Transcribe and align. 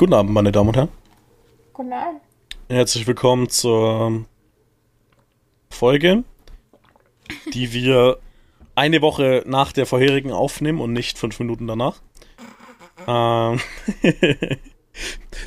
Guten 0.00 0.14
Abend, 0.14 0.32
meine 0.32 0.50
Damen 0.50 0.70
und 0.70 0.76
Herren. 0.76 0.88
Guten 1.74 1.92
Abend. 1.92 2.22
Herzlich 2.70 3.06
willkommen 3.06 3.50
zur 3.50 4.24
Folge, 5.68 6.24
die 7.52 7.74
wir 7.74 8.18
eine 8.74 9.02
Woche 9.02 9.44
nach 9.46 9.72
der 9.72 9.84
vorherigen 9.84 10.32
aufnehmen 10.32 10.80
und 10.80 10.94
nicht 10.94 11.18
fünf 11.18 11.38
Minuten 11.38 11.66
danach. 11.66 12.00
Ähm 13.06 13.60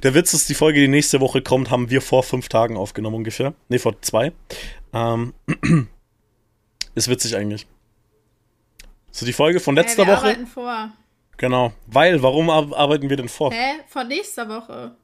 der 0.03 0.13
Witz 0.13 0.35
ist, 0.35 0.47
die 0.49 0.53
Folge, 0.53 0.81
die 0.81 0.87
nächste 0.87 1.19
Woche 1.19 1.41
kommt, 1.41 1.71
haben 1.71 1.89
wir 1.89 2.03
vor 2.03 2.21
fünf 2.21 2.47
Tagen 2.47 2.77
aufgenommen 2.77 3.15
ungefähr. 3.15 3.55
Ne, 3.69 3.79
vor 3.79 3.99
zwei. 4.03 4.33
Ähm 4.93 5.33
ist 6.93 7.07
witzig 7.07 7.35
eigentlich. 7.37 7.65
So 9.09 9.25
die 9.25 9.33
Folge 9.33 9.59
von 9.59 9.73
letzter 9.73 10.03
Hey, 10.03 10.11
wir 10.11 10.17
Woche. 10.17 10.25
arbeiten 10.27 10.45
vor. 10.45 10.91
Genau. 11.37 11.73
Weil, 11.87 12.21
warum 12.21 12.49
ar- 12.49 12.75
arbeiten 12.75 13.09
wir 13.09 13.17
denn 13.17 13.29
vor? 13.29 13.51
Hä? 13.51 13.79
Von 13.87 14.07
nächster 14.07 14.47
Woche. 14.47 14.95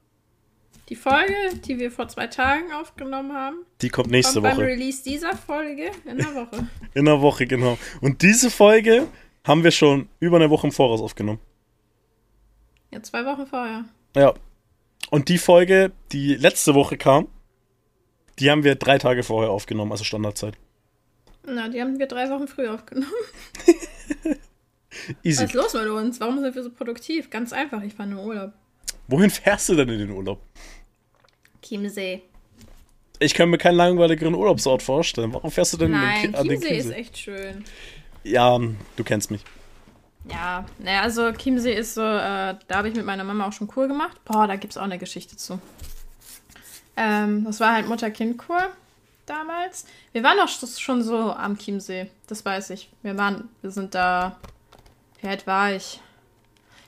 Die 0.88 0.96
Folge, 0.96 1.34
die 1.64 1.78
wir 1.78 1.90
vor 1.92 2.08
zwei 2.08 2.26
Tagen 2.26 2.72
aufgenommen 2.72 3.32
haben, 3.32 3.58
Die 3.80 3.88
kommt 3.90 4.10
nächste 4.10 4.34
kommt 4.34 4.44
beim 4.44 4.56
Woche. 4.56 4.66
Release 4.66 5.02
dieser 5.04 5.36
Folge 5.36 5.90
in 6.04 6.18
der 6.18 6.34
Woche. 6.34 6.66
In 6.94 7.04
der 7.04 7.20
Woche, 7.20 7.46
genau. 7.46 7.78
Und 8.00 8.22
diese 8.22 8.50
Folge 8.50 9.06
haben 9.46 9.62
wir 9.62 9.70
schon 9.70 10.08
über 10.18 10.36
eine 10.36 10.50
Woche 10.50 10.66
im 10.66 10.72
Voraus 10.72 11.00
aufgenommen. 11.00 11.38
Ja, 12.90 13.00
zwei 13.02 13.24
Wochen 13.24 13.46
vorher. 13.46 13.84
Ja. 14.16 14.34
Und 15.10 15.28
die 15.28 15.38
Folge, 15.38 15.92
die 16.10 16.34
letzte 16.34 16.74
Woche 16.74 16.96
kam, 16.96 17.28
die 18.40 18.50
haben 18.50 18.64
wir 18.64 18.74
drei 18.74 18.98
Tage 18.98 19.22
vorher 19.22 19.50
aufgenommen, 19.52 19.92
also 19.92 20.02
Standardzeit. 20.02 20.54
Na, 21.46 21.68
die 21.68 21.80
haben 21.80 21.98
wir 22.00 22.06
drei 22.08 22.28
Wochen 22.30 22.48
früh 22.48 22.66
aufgenommen. 22.68 23.12
Easy. 25.22 25.42
Was 25.42 25.50
ist 25.50 25.54
los 25.54 25.74
mit 25.74 25.86
uns? 25.88 26.20
Warum 26.20 26.40
sind 26.40 26.54
wir 26.54 26.62
so 26.62 26.70
produktiv? 26.70 27.30
Ganz 27.30 27.52
einfach, 27.52 27.82
ich 27.82 27.94
fahre 27.94 28.08
nur 28.08 28.24
Urlaub. 28.24 28.52
Wohin 29.08 29.30
fährst 29.30 29.68
du 29.68 29.74
denn 29.76 29.88
in 29.88 29.98
den 29.98 30.10
Urlaub? 30.10 30.40
Chiemsee. 31.62 32.22
Ich 33.18 33.34
kann 33.34 33.50
mir 33.50 33.58
keinen 33.58 33.76
langweiligeren 33.76 34.34
Urlaubsort 34.34 34.82
vorstellen. 34.82 35.32
Warum 35.32 35.50
fährst 35.50 35.74
du 35.74 35.76
denn 35.76 35.90
Nein, 35.92 36.16
in 36.26 36.32
den, 36.32 36.34
an 36.34 36.48
den 36.48 36.60
Chiemsee 36.60 36.76
ist 36.76 36.84
Chiemsee? 36.84 37.00
echt 37.00 37.18
schön. 37.18 37.64
Ja, 38.24 38.58
du 38.96 39.04
kennst 39.04 39.30
mich. 39.30 39.42
Ja, 40.30 40.64
naja, 40.78 41.02
also 41.02 41.32
Chiemsee 41.32 41.72
ist 41.74 41.94
so, 41.94 42.02
äh, 42.02 42.54
da 42.66 42.76
habe 42.76 42.88
ich 42.88 42.94
mit 42.94 43.04
meiner 43.06 43.24
Mama 43.24 43.46
auch 43.48 43.52
schon 43.52 43.66
Kur 43.68 43.88
gemacht. 43.88 44.22
Boah, 44.24 44.46
da 44.46 44.56
gibt 44.56 44.72
es 44.72 44.76
auch 44.76 44.82
eine 44.82 44.98
Geschichte 44.98 45.36
zu. 45.36 45.58
Ähm, 46.96 47.44
das 47.44 47.60
war 47.60 47.74
halt 47.74 47.88
Mutter-Kind-Kur 47.88 48.68
damals. 49.26 49.86
Wir 50.12 50.22
waren 50.22 50.38
auch 50.40 50.48
sch- 50.48 50.78
schon 50.80 51.02
so 51.02 51.32
am 51.32 51.56
Chiemsee, 51.58 52.10
das 52.26 52.44
weiß 52.44 52.70
ich. 52.70 52.90
Wir 53.02 53.16
waren, 53.16 53.48
wir 53.62 53.70
sind 53.70 53.94
da, 53.94 54.38
wie 55.20 55.28
alt 55.28 55.46
war 55.46 55.72
ich? 55.72 56.00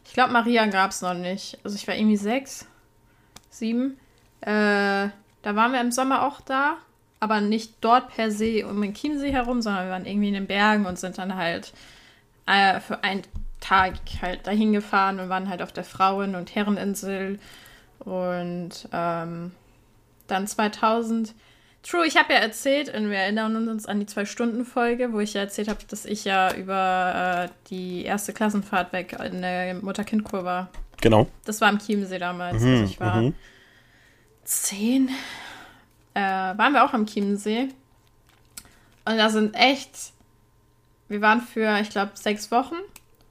Ich 0.05 0.12
glaube, 0.12 0.33
Maria 0.33 0.66
gab 0.66 0.91
es 0.91 1.02
noch 1.02 1.14
nicht. 1.14 1.58
Also 1.64 1.77
ich 1.77 1.86
war 1.86 1.94
irgendwie 1.94 2.16
sechs, 2.16 2.66
sieben. 3.50 3.98
Äh, 4.41 5.08
da 5.42 5.56
waren 5.56 5.72
wir 5.72 5.80
im 5.80 5.92
Sommer 5.92 6.27
auch 6.27 6.41
da, 6.41 6.77
aber 7.20 7.41
nicht 7.41 7.75
dort 7.80 8.14
per 8.14 8.30
se 8.30 8.66
um 8.66 8.80
den 8.80 8.94
Chiemsee 8.94 9.33
herum, 9.33 9.62
sondern 9.62 9.86
wir 9.86 9.92
waren 9.92 10.06
irgendwie 10.06 10.28
in 10.28 10.34
den 10.34 10.47
Bergen 10.47 10.86
und 10.86 10.98
sind 10.98 11.19
dann 11.19 11.36
halt 11.36 11.72
äh, 12.47 12.80
für 12.80 13.03
einen 13.05 13.22
Tag 13.60 13.94
halt 14.20 14.47
dahin 14.47 14.72
gefahren 14.72 15.20
und 15.20 15.28
waren 15.28 15.48
halt 15.48 15.62
auf 15.62 15.72
der 15.72 15.84
Frauen- 15.84 16.34
und 16.34 16.55
Herreninsel. 16.55 17.38
Und 18.00 18.88
ähm, 18.92 19.53
dann 20.27 20.47
2000. 20.47 21.34
True, 21.83 22.06
ich 22.06 22.16
habe 22.16 22.33
ja 22.33 22.38
erzählt, 22.38 22.94
und 22.94 23.11
wir 23.11 23.19
erinnern 23.19 23.69
uns 23.69 23.86
an 23.86 23.98
die 23.98 24.06
Zwei-Stunden-Folge, 24.06 25.12
wo 25.12 25.19
ich 25.19 25.34
ja 25.34 25.41
erzählt 25.41 25.69
habe, 25.69 25.80
dass 25.88 26.05
ich 26.05 26.25
ja 26.25 26.55
über 26.55 27.48
äh, 27.48 27.69
die 27.70 28.05
erste 28.05 28.33
Klassenfahrt 28.33 28.92
weg 28.92 29.19
in 29.25 29.42
der 29.42 29.75
Mutter-Kind-Kur 29.75 30.44
war. 30.44 30.69
Genau. 31.00 31.27
Das 31.44 31.60
war 31.60 31.69
am 31.69 31.78
Chiemsee 31.78 32.19
damals. 32.19 32.62
Mhm, 32.62 32.69
also 32.69 32.84
ich 32.84 33.00
war 33.00 33.22
mhm. 33.22 33.34
zehn. 34.44 35.10
Äh, 36.14 36.20
waren 36.20 36.72
wir 36.72 36.84
auch 36.84 36.92
am 36.92 37.06
Chiemsee. 37.06 37.70
Und 39.05 39.16
da 39.16 39.28
sind 39.28 39.55
echt. 39.55 40.12
Wir 41.09 41.20
waren 41.20 41.41
für, 41.41 41.81
ich 41.81 41.91
glaube, 41.91 42.12
sechs 42.14 42.53
Wochen. 42.53 42.76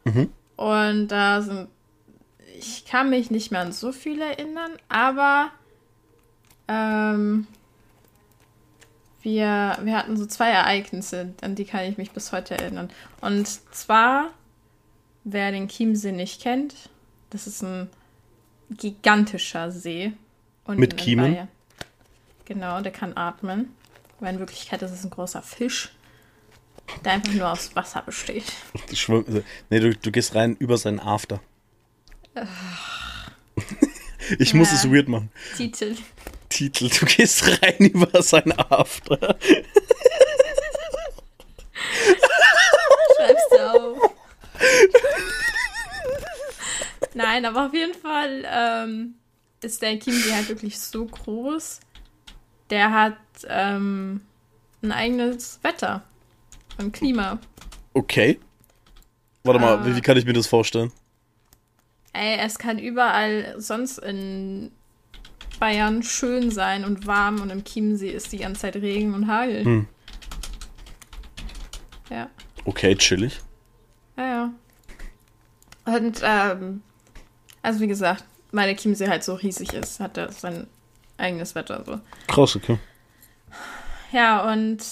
Mhm. 0.03 0.29
Und 0.57 1.07
da 1.07 1.41
sind. 1.41 1.69
Ich 2.59 2.83
kann 2.83 3.09
mich 3.09 3.31
nicht 3.31 3.51
mehr 3.51 3.61
an 3.61 3.71
so 3.71 3.93
viel 3.93 4.19
erinnern, 4.19 4.71
aber. 4.89 5.51
Ähm, 6.67 7.47
wir, 9.21 9.77
wir 9.83 9.97
hatten 9.97 10.17
so 10.17 10.25
zwei 10.25 10.49
Ereignisse, 10.49 11.33
an 11.41 11.55
die 11.55 11.65
kann 11.65 11.85
ich 11.85 11.97
mich 11.97 12.11
bis 12.11 12.31
heute 12.31 12.57
erinnern. 12.57 12.89
Und 13.21 13.47
zwar, 13.73 14.29
wer 15.23 15.51
den 15.51 15.67
Chiemsee 15.67 16.11
nicht 16.11 16.41
kennt, 16.41 16.73
das 17.29 17.47
ist 17.47 17.61
ein 17.61 17.89
gigantischer 18.69 19.71
See. 19.71 20.13
Mit 20.67 20.97
Kiemen? 20.97 21.33
Bayern. 21.33 21.47
Genau, 22.45 22.81
der 22.81 22.91
kann 22.91 23.15
atmen. 23.17 23.73
Aber 24.19 24.29
in 24.29 24.39
Wirklichkeit 24.39 24.81
ist 24.81 24.91
es 24.91 25.03
ein 25.03 25.09
großer 25.09 25.41
Fisch, 25.41 25.91
der 27.03 27.13
einfach 27.13 27.33
nur 27.33 27.51
aus 27.51 27.75
Wasser 27.75 28.01
besteht. 28.03 28.51
Schwimm, 28.93 29.43
nee, 29.69 29.79
du, 29.79 29.95
du 29.95 30.11
gehst 30.11 30.35
rein 30.35 30.55
über 30.57 30.77
seinen 30.77 30.99
After. 30.99 31.39
ich 34.39 34.53
muss 34.53 34.69
Ja. 34.69 34.75
es 34.75 34.91
weird 34.91 35.07
machen. 35.07 35.29
Titel. 35.57 35.95
Titel, 36.51 36.89
du 36.89 37.05
gehst 37.05 37.61
rein 37.61 37.77
über 37.79 38.21
seinen 38.21 38.51
After. 38.51 39.37
Schreibst 43.15 43.51
du 43.51 43.57
auf. 43.57 44.11
Nein, 47.13 47.45
aber 47.45 47.65
auf 47.65 47.73
jeden 47.73 47.95
Fall 47.95 48.45
ähm, 48.45 49.15
ist 49.61 49.81
der 49.81 49.99
Chiemsee 49.99 50.33
halt 50.33 50.49
wirklich 50.49 50.79
so 50.79 51.05
groß. 51.05 51.79
Der 52.69 52.91
hat 52.91 53.17
ähm, 53.47 54.21
ein 54.81 54.91
eigenes 54.91 55.59
Wetter 55.63 56.03
und 56.77 56.93
Klima. 56.93 57.39
Okay. 57.93 58.39
Warte 59.43 59.59
mal, 59.59 59.85
wie, 59.85 59.95
wie 59.95 60.01
kann 60.01 60.17
ich 60.17 60.25
mir 60.25 60.33
das 60.33 60.47
vorstellen? 60.47 60.91
Ey, 62.13 62.37
es 62.39 62.59
kann 62.59 62.77
überall 62.77 63.55
sonst 63.57 63.97
in 63.97 64.71
Bayern 65.61 66.01
schön 66.01 66.49
sein 66.49 66.83
und 66.83 67.05
warm 67.05 67.39
und 67.39 67.51
im 67.51 67.63
Chiemsee 67.63 68.09
ist 68.09 68.31
die 68.31 68.39
ganze 68.39 68.61
Zeit 68.61 68.75
Regen 68.77 69.13
und 69.13 69.27
Hagel. 69.27 69.63
Hm. 69.63 69.87
Ja. 72.09 72.31
Okay, 72.65 72.95
chillig. 72.95 73.39
Ja, 74.17 74.25
ja. 75.85 75.95
Und, 75.95 76.19
ähm, 76.23 76.81
also 77.61 77.79
wie 77.79 77.85
gesagt, 77.85 78.23
weil 78.51 78.69
der 78.69 78.75
Chiemsee 78.75 79.07
halt 79.07 79.23
so 79.23 79.35
riesig 79.35 79.73
ist, 79.73 79.99
hat 79.99 80.17
er 80.17 80.31
sein 80.31 80.65
eigenes 81.17 81.53
Wetter 81.53 81.83
so. 81.85 81.99
Krass, 82.27 82.55
okay. 82.55 82.79
Ja, 84.11 84.51
und 84.51 84.83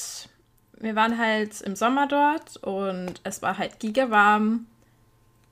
wir 0.78 0.96
waren 0.96 1.18
halt 1.18 1.62
im 1.62 1.76
Sommer 1.76 2.08
dort 2.08 2.58
und 2.58 3.22
es 3.24 3.42
war 3.42 3.58
halt 3.58 3.80
gigawarm. 3.80 4.68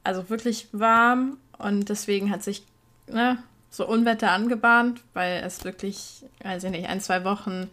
Also 0.03 0.29
wirklich 0.29 0.67
warm 0.73 1.37
und 1.57 1.89
deswegen 1.89 2.29
hat 2.29 2.43
sich 2.43 2.63
ne, 3.07 3.41
so 3.77 3.87
Unwetter 3.87 4.31
angebahnt, 4.31 5.03
weil 5.13 5.43
es 5.45 5.63
wirklich, 5.63 6.25
weiß 6.41 6.63
ich 6.63 6.71
nicht, 6.71 6.89
ein, 6.89 6.99
zwei 6.99 7.23
Wochen 7.23 7.69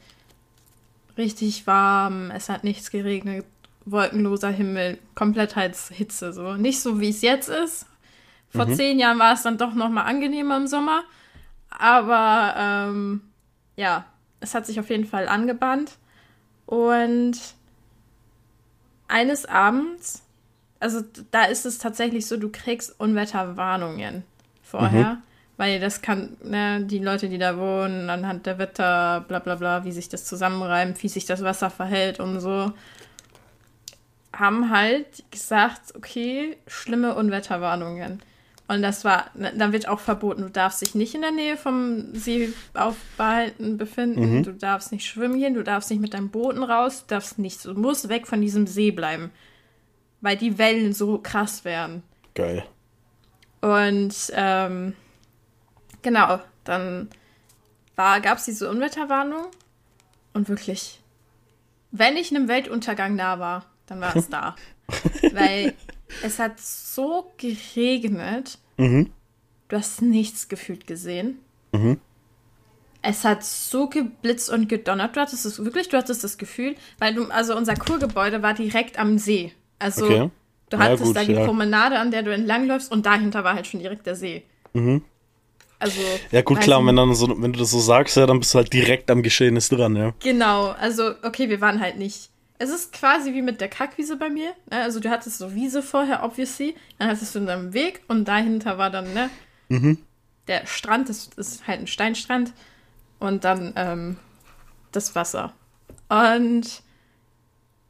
richtig 1.16 1.66
warm, 1.66 2.31
es 2.31 2.50
hat 2.50 2.62
nichts 2.62 2.91
geregnet, 2.91 3.47
wolkenloser 3.87 4.50
Himmel, 4.50 4.98
komplett 5.15 5.56
halt 5.56 5.75
Hitze 5.76 6.34
so. 6.34 6.56
Nicht 6.56 6.81
so, 6.81 7.00
wie 7.00 7.09
es 7.09 7.22
jetzt 7.22 7.48
ist. 7.48 7.87
Vor 8.50 8.70
zehn 8.70 8.98
Jahren 8.98 9.19
war 9.19 9.32
es 9.32 9.42
dann 9.42 9.56
doch 9.56 9.72
noch 9.72 9.88
mal 9.88 10.03
angenehmer 10.03 10.59
im 10.59 10.66
Sommer. 10.66 11.04
Aber 11.70 12.54
ähm, 12.56 13.22
ja, 13.75 14.04
es 14.41 14.54
hat 14.54 14.66
sich 14.66 14.78
auf 14.78 14.91
jeden 14.91 15.06
Fall 15.06 15.26
angebahnt. 15.26 15.92
Und 16.66 17.41
eines 19.09 19.47
Abends, 19.47 20.22
also 20.81 21.00
da 21.31 21.44
ist 21.47 21.65
es 21.65 21.78
tatsächlich 21.78 22.26
so, 22.26 22.36
du 22.36 22.50
kriegst 22.50 23.00
Unwetterwarnungen 23.00 24.22
vorher. 24.62 25.22
Weil 25.56 25.78
das 25.78 26.03
kann, 26.03 26.37
ne, 26.42 26.84
die 26.84 26.98
Leute, 26.98 27.28
die 27.28 27.39
da 27.39 27.56
wohnen, 27.56 28.10
anhand 28.10 28.47
der 28.47 28.59
Wetter, 28.59 29.24
bla 29.28 29.39
bla 29.39 29.54
bla, 29.54 29.84
wie 29.84 29.92
sich 29.92 30.09
das 30.09 30.24
zusammenreimt, 30.24 31.01
wie 31.03 31.09
sich 31.09 31.27
das 31.27 31.45
Wasser 31.45 31.71
verhält 31.71 32.18
und 32.18 32.41
so, 32.41 32.72
haben 34.33 34.71
halt 34.71 35.24
gesagt, 35.30 35.95
okay, 35.97 36.56
schlimme 36.66 37.15
Unwetterwarnungen. 37.15 38.21
Und 38.66 38.80
das 38.80 39.04
war, 39.04 39.27
dann 39.34 39.72
wird 39.72 39.89
auch 39.89 40.01
verboten, 40.01 40.41
du 40.42 40.51
darfst 40.51 40.80
dich 40.80 40.95
nicht 40.95 41.15
in 41.15 41.21
der 41.21 41.33
Nähe 41.33 41.59
vom 41.59 42.15
See 42.15 42.50
aufbehalten 42.72 43.77
befinden, 43.77 44.42
du 44.42 44.54
darfst 44.54 44.91
nicht 44.91 45.07
schwimmen 45.07 45.39
gehen, 45.39 45.53
du 45.53 45.62
darfst 45.62 45.91
nicht 45.91 46.00
mit 46.00 46.15
deinem 46.15 46.30
Booten 46.30 46.62
raus, 46.62 47.03
du 47.03 47.15
darfst 47.15 47.39
nichts, 47.39 47.65
du 47.65 47.74
musst 47.74 48.09
weg 48.09 48.27
von 48.27 48.41
diesem 48.41 48.66
See 48.66 48.91
bleiben, 48.91 49.30
weil 50.22 50.39
die 50.39 50.57
Wellen 50.57 50.95
so 50.95 51.18
krass 51.18 51.66
werden. 51.66 52.03
Geil. 52.34 52.65
Und 53.60 54.15
ähm, 54.34 54.95
genau, 56.04 56.39
dann 56.62 57.09
gab 57.97 58.39
es 58.39 58.45
diese 58.45 58.71
Unwetterwarnung 58.71 59.47
und 60.33 60.48
wirklich, 60.48 61.01
wenn 61.91 62.16
ich 62.16 62.30
einem 62.30 62.47
Weltuntergang 62.47 63.16
nah 63.16 63.41
war, 63.41 63.66
dann 63.86 64.01
war 64.01 64.15
es 64.15 64.28
da. 64.28 64.54
Weil 65.33 65.74
es 66.22 66.39
hat 66.39 66.60
so 66.60 67.33
geregnet. 67.39 68.59
Mhm. 68.77 69.10
Du 69.68 69.77
hast 69.77 70.03
nichts 70.03 70.48
gefühlt 70.48 70.86
gesehen. 70.86 71.39
Mhm. 71.72 71.98
Es 73.03 73.24
hat 73.24 73.45
so 73.45 73.89
geblitzt 73.89 74.48
und 74.50 74.68
gedonnert. 74.68 75.16
Du 75.16 75.21
hattest 75.21 75.45
es 75.45 75.62
wirklich, 75.62 75.89
du 75.89 75.97
hattest 75.97 76.24
das 76.24 76.39
Gefühl, 76.39 76.74
weil 76.98 77.15
du, 77.15 77.27
also 77.27 77.57
unser 77.57 77.74
Kurgebäude 77.74 78.42
war 78.42 78.54
direkt 78.54 78.98
am 78.98 79.18
See. 79.18 79.53
Also 79.78 80.04
Okay. 80.07 80.30
du 80.71 80.77
Ja, 80.77 80.83
hattest 80.83 81.03
gut, 81.04 81.16
da 81.16 81.24
die 81.24 81.33
ja. 81.33 81.45
Promenade, 81.45 81.98
an 81.98 82.10
der 82.10 82.22
du 82.22 82.33
entlangläufst 82.33 82.91
und 82.91 83.04
dahinter 83.04 83.45
war 83.45 83.54
halt 83.54 83.66
schon 83.66 83.80
direkt 83.80 84.07
der 84.07 84.15
See. 84.16 84.45
Mhm. 84.72 85.03
Also. 85.78 86.00
Ja, 86.30 86.42
gut, 86.42 86.60
klar, 86.60 86.80
nicht. 86.80 86.88
wenn, 86.88 86.97
dann 86.97 87.15
so, 87.15 87.42
wenn 87.42 87.53
du 87.53 87.59
das 87.59 87.71
so 87.71 87.80
sagst, 87.80 88.16
ja, 88.16 88.26
dann 88.26 88.41
bist 88.41 88.54
du 88.54 88.59
halt 88.59 88.72
direkt 88.72 89.10
am 89.10 89.22
Geschehnis 89.22 89.68
dran, 89.68 89.97
ja. 89.97 90.15
Genau, 90.21 90.68
also 90.71 91.12
okay, 91.22 91.48
wir 91.48 91.60
waren 91.60 91.80
halt 91.80 91.98
nicht. 91.98 92.30
Es 92.59 92.71
ist 92.71 92.92
quasi 92.92 93.34
wie 93.34 93.42
mit 93.42 93.60
der 93.60 93.68
Kackwiese 93.68 94.16
bei 94.16 94.30
mir. 94.30 94.53
Ne? 94.71 94.82
Also 94.82 95.00
du 95.00 95.10
hattest 95.10 95.38
so 95.38 95.54
Wiese 95.54 95.82
vorher, 95.82 96.22
obviously. 96.22 96.76
Dann 96.98 97.09
hattest 97.09 97.34
du 97.34 97.41
einen 97.41 97.74
Weg 97.74 98.03
und 98.09 98.26
dahinter 98.26 98.78
war 98.78 98.91
dann, 98.91 99.12
ne? 99.12 99.28
Mhm. 99.68 99.98
Der 100.47 100.66
Strand, 100.66 101.09
das 101.09 101.30
ist 101.36 101.66
halt 101.66 101.80
ein 101.80 101.86
Steinstrand. 101.86 102.53
Und 103.18 103.44
dann 103.44 103.72
ähm, 103.76 104.16
das 104.92 105.15
Wasser. 105.15 105.53
Und 106.09 106.82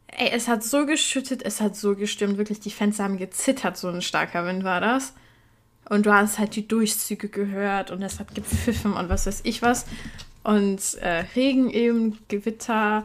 ey, 0.06 0.31
es 0.31 0.48
hat 0.48 0.64
so 0.64 0.86
geschüttet, 0.86 1.42
es 1.42 1.60
hat 1.60 1.76
so 1.76 1.94
gestürmt. 1.94 2.38
Wirklich, 2.38 2.60
die 2.60 2.70
Fenster 2.70 3.04
haben 3.04 3.19
gezittert, 3.19 3.76
so 3.76 3.88
ein 3.88 4.02
starker 4.02 4.46
Wind 4.46 4.64
war 4.64 4.81
das. 4.81 5.12
Und 5.88 6.06
du 6.06 6.12
hast 6.14 6.38
halt 6.38 6.56
die 6.56 6.66
Durchzüge 6.66 7.28
gehört 7.28 7.90
und 7.90 8.02
es 8.02 8.19
hat 8.19 8.34
gepfiffen 8.34 8.94
und 8.94 9.08
was 9.08 9.26
weiß 9.26 9.40
ich 9.44 9.60
was. 9.62 9.86
Und 10.42 10.94
äh, 11.00 11.25
Regen 11.36 11.70
eben, 11.70 12.19
Gewitter, 12.28 13.04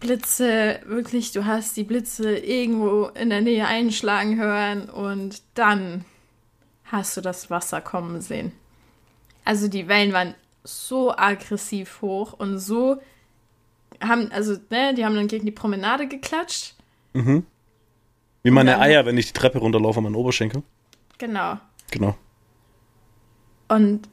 Blitze, 0.00 0.80
wirklich, 0.86 1.32
du 1.32 1.44
hast 1.44 1.76
die 1.76 1.84
Blitze 1.84 2.36
irgendwo 2.36 3.06
in 3.06 3.30
der 3.30 3.40
Nähe 3.42 3.66
einschlagen 3.66 4.36
hören 4.38 4.88
und 4.88 5.42
dann 5.54 6.04
hast 6.84 7.16
du 7.16 7.20
das 7.20 7.50
Wasser 7.50 7.80
kommen 7.80 8.20
sehen. 8.20 8.52
Also 9.44 9.68
die 9.68 9.88
Wellen 9.88 10.12
waren 10.12 10.34
so 10.64 11.12
aggressiv 11.16 12.00
hoch 12.02 12.32
und 12.32 12.58
so 12.58 13.00
haben, 14.02 14.30
also, 14.32 14.56
ne, 14.70 14.94
die 14.94 15.04
haben 15.04 15.14
dann 15.14 15.28
gegen 15.28 15.44
die 15.44 15.50
Promenade 15.52 16.08
geklatscht. 16.08 16.74
Mhm. 17.12 17.44
Wie 18.42 18.50
meine 18.50 18.72
dann- 18.72 18.80
Eier, 18.80 19.04
wenn 19.06 19.18
ich 19.18 19.26
die 19.26 19.32
Treppe 19.34 19.58
runterlaufe 19.58 19.98
an 19.98 20.04
meinen 20.04 20.14
Oberschenkel. 20.14 20.62
Genau. 21.20 21.58
Genau. 21.90 22.16
Und 23.68 24.08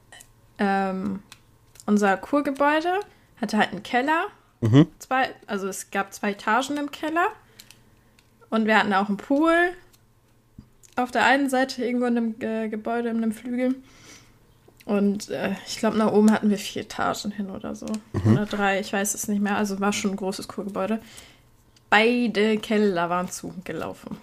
ähm, 0.60 1.24
unser 1.86 2.18
Kurgebäude 2.18 3.00
hatte 3.42 3.58
halt 3.58 3.72
einen 3.72 3.82
Keller. 3.82 4.26
Mhm. 4.62 4.88
Zwei, 5.00 5.30
also 5.48 5.68
es 5.68 5.90
gab 5.90 6.14
zwei 6.14 6.32
Etagen 6.32 6.78
im 6.78 6.92
Keller. 6.92 7.30
Und 8.50 8.66
wir 8.66 8.78
hatten 8.78 8.94
auch 8.94 9.08
einen 9.08 9.18
Pool. 9.18 9.72
Auf 10.98 11.12
der 11.12 11.26
einen 11.26 11.50
Seite 11.50 11.86
irgendwo 11.86 12.08
in 12.08 12.18
einem 12.18 12.36
äh, 12.42 12.70
Gebäude, 12.70 13.10
in 13.10 13.18
einem 13.18 13.32
Flügel. 13.32 13.76
Und 14.86 15.30
äh, 15.30 15.56
ich 15.66 15.78
glaube, 15.78 15.98
nach 15.98 16.12
oben 16.12 16.32
hatten 16.32 16.50
wir 16.50 16.58
vier 16.58 16.82
Etagen 16.82 17.32
hin 17.32 17.50
oder 17.50 17.76
so. 17.76 17.88
Oder 18.26 18.46
drei, 18.46 18.80
ich 18.80 18.92
weiß 18.92 19.14
es 19.14 19.28
nicht 19.28 19.42
mehr. 19.42 19.56
Also 19.56 19.80
war 19.80 19.94
schon 19.94 20.12
ein 20.12 20.18
großes 20.18 20.48
Kurgebäude. 20.48 21.00
Beide 21.90 22.58
Keller 22.58 23.10
waren 23.10 23.30
zugelaufen. 23.30 24.18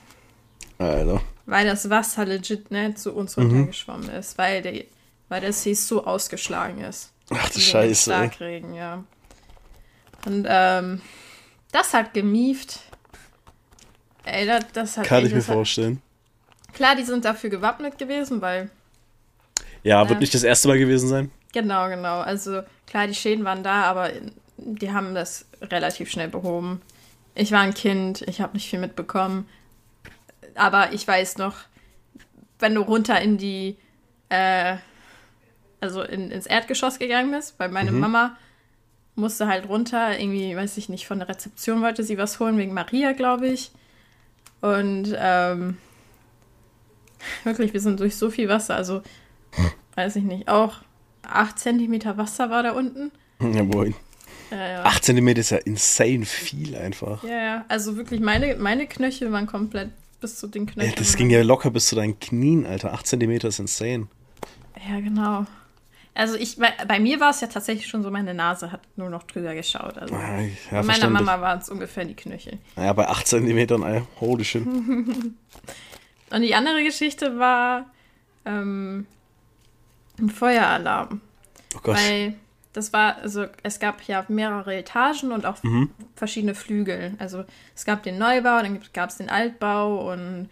Alter. 0.79 1.23
Weil 1.47 1.67
das 1.67 1.91
Wasser 1.91 2.25
legit 2.25 2.71
ne, 2.71 2.95
zu 2.95 3.13
uns 3.13 3.37
runtergeschwommen 3.37 4.09
ist. 4.11 4.39
Weil 4.39 4.63
der, 4.63 4.85
weil 5.29 5.41
der 5.41 5.53
See 5.53 5.75
so 5.75 6.05
ausgeschlagen 6.07 6.83
ist. 6.83 7.13
Ach 7.31 7.49
du 7.51 7.59
Scheiße. 7.61 8.11
Starkregen, 8.11 8.75
ja. 8.75 9.05
Und 10.27 10.47
ähm, 10.49 11.01
das 11.73 11.93
hat 11.93 12.15
gemieft. 12.15 12.81
Ey, 14.25 14.47
das, 14.47 14.65
das 14.73 14.97
hat 14.97 15.07
Kann 15.07 15.21
ey, 15.21 15.27
ich 15.27 15.33
mir 15.33 15.39
hat, 15.39 15.45
vorstellen. 15.47 16.01
Klar, 16.73 16.97
die 16.97 17.05
sind 17.05 17.25
dafür 17.25 17.51
gewappnet 17.51 17.99
gewesen, 17.99 18.41
weil 18.41 18.71
Ja, 19.83 20.03
Ja. 20.03 20.09
wird 20.09 20.21
nicht 20.21 20.35
das 20.35 20.43
erste 20.45 20.69
Mal 20.69 20.79
gewesen 20.79 21.09
sein. 21.09 21.31
Genau, 21.53 21.89
genau. 21.89 22.21
Also 22.21 22.63
klar, 22.87 23.07
die 23.07 23.15
Schäden 23.15 23.45
waren 23.45 23.63
da, 23.63 23.83
aber 23.85 24.11
die 24.57 24.93
haben 24.93 25.15
das 25.15 25.45
relativ 25.61 26.11
schnell 26.11 26.29
behoben. 26.29 26.81
Ich 27.35 27.53
war 27.53 27.61
ein 27.61 27.75
Kind, 27.75 28.23
ich 28.23 28.41
habe 28.41 28.55
nicht 28.55 28.69
viel 28.69 28.79
mitbekommen. 28.79 29.47
Aber 30.55 30.93
ich 30.93 31.07
weiß 31.07 31.39
noch, 31.39 31.57
wenn 32.59 32.75
du 32.75 32.83
runter 32.83 33.21
in 33.21 33.39
die, 33.39 33.77
äh, 34.29 34.77
also 35.81 36.03
in, 36.03 36.31
ins 36.31 36.47
Erdgeschoss 36.47 36.99
gegangen 36.99 37.31
bist, 37.31 37.59
weil 37.59 37.69
meine 37.69 37.93
Mama 37.93 38.37
musste 39.17 39.47
halt 39.47 39.69
runter, 39.69 40.19
irgendwie, 40.19 40.57
weiß 40.57 40.77
ich 40.77 40.89
nicht, 40.89 41.07
von 41.07 41.19
der 41.19 41.29
Rezeption 41.29 41.83
wollte 41.83 42.03
sie 42.03 42.19
was 42.19 42.41
holen, 42.41 42.59
wegen 42.59 42.75
Maria, 42.75 43.13
glaube 43.13 43.49
ich. 43.49 43.71
Und 44.61 45.15
ähm, 45.17 45.77
wirklich, 47.45 47.73
wir 47.73 47.81
sind 47.81 48.01
durch 48.01 48.17
so 48.17 48.31
viel 48.31 48.49
Wasser, 48.49 48.77
also 48.77 49.03
weiß 49.95 50.17
ich 50.17 50.25
nicht, 50.25 50.49
auch 50.49 50.79
8 51.23 51.59
Zentimeter 51.59 52.17
Wasser 52.17 52.51
war 52.51 52.63
da 52.63 52.73
unten. 52.73 53.13
Ja, 53.41 53.63
moin. 53.63 53.95
Ja, 54.51 54.69
ja. 54.69 54.85
8 54.85 55.05
cm 55.05 55.29
ist 55.29 55.51
ja 55.51 55.59
insane 55.59 56.25
viel 56.25 56.77
einfach. 56.77 57.25
Ja, 57.25 57.43
ja. 57.43 57.65
Also 57.69 57.97
wirklich, 57.97 58.21
meine, 58.21 58.57
meine 58.57 58.87
Knöchel 58.87 59.33
waren 59.33 59.47
komplett 59.47 59.91
bis 60.25 60.39
zu 60.39 60.47
den 60.47 60.67
Ja, 60.67 60.73
Knöcheln. 60.73 60.95
das 60.97 61.17
ging 61.17 61.29
ja 61.31 61.43
locker 61.43 61.71
bis 61.71 61.87
zu 61.89 61.97
deinen 61.97 62.19
Knien, 62.19 62.65
Alter. 62.67 62.95
8 62.95 63.07
cm 63.07 63.31
ist 63.33 63.59
insane. 63.59 64.09
Ja, 64.89 65.01
genau. 65.01 65.45
Also 66.15 66.37
ich, 66.37 66.57
bei, 66.57 66.73
bei 66.89 66.99
mir 67.01 67.19
war 67.21 67.31
es 67.31 67.41
ja 67.41 67.49
tatsächlich 67.49 67.87
schon 67.89 68.03
so, 68.03 68.11
meine 68.11 68.33
Nase 68.35 68.71
hat 68.73 68.81
nur 68.97 69.11
noch 69.11 69.25
drüber 69.25 69.55
geschaut. 69.55 69.99
Also 69.99 70.15
Ja, 70.15 70.39
bei 70.71 70.83
meiner. 70.83 71.11
Mama 71.11 71.41
waren 71.41 71.59
es 71.59 71.69
ungefähr 71.69 72.05
die 72.05 72.15
Knöchel. 72.15 72.59
Naja, 72.77 72.93
bei 72.93 73.09
8 73.09 73.27
cm, 73.27 74.07
holy 74.21 74.45
shit. 74.45 74.65
Und 76.31 76.43
die 76.43 76.55
andere 76.55 76.83
Geschichte 76.85 77.39
war 77.39 77.87
ähm, 78.47 79.07
ein 80.19 80.31
Feueralarm. 80.31 81.21
Oh 81.77 81.81
Gott. 81.83 81.97
Weil 81.97 82.35
das 82.75 82.93
war, 82.93 83.17
also 83.23 83.47
es 83.63 83.79
gab 83.81 84.03
ja 84.03 84.25
mehrere 84.29 84.75
Etagen 84.77 85.33
und 85.33 85.47
auch 85.47 85.63
Mhm. 85.63 85.91
verschiedene 86.15 86.55
Flügel. 86.55 87.15
Also 87.19 87.45
es 87.75 87.87
gab 87.87 88.03
den 88.03 88.19
Neubau, 88.19 88.61
dann 88.61 88.79
gab 88.93 89.09
es 89.09 89.17
den 89.17 89.31
Altbau 89.31 90.13
und 90.13 90.51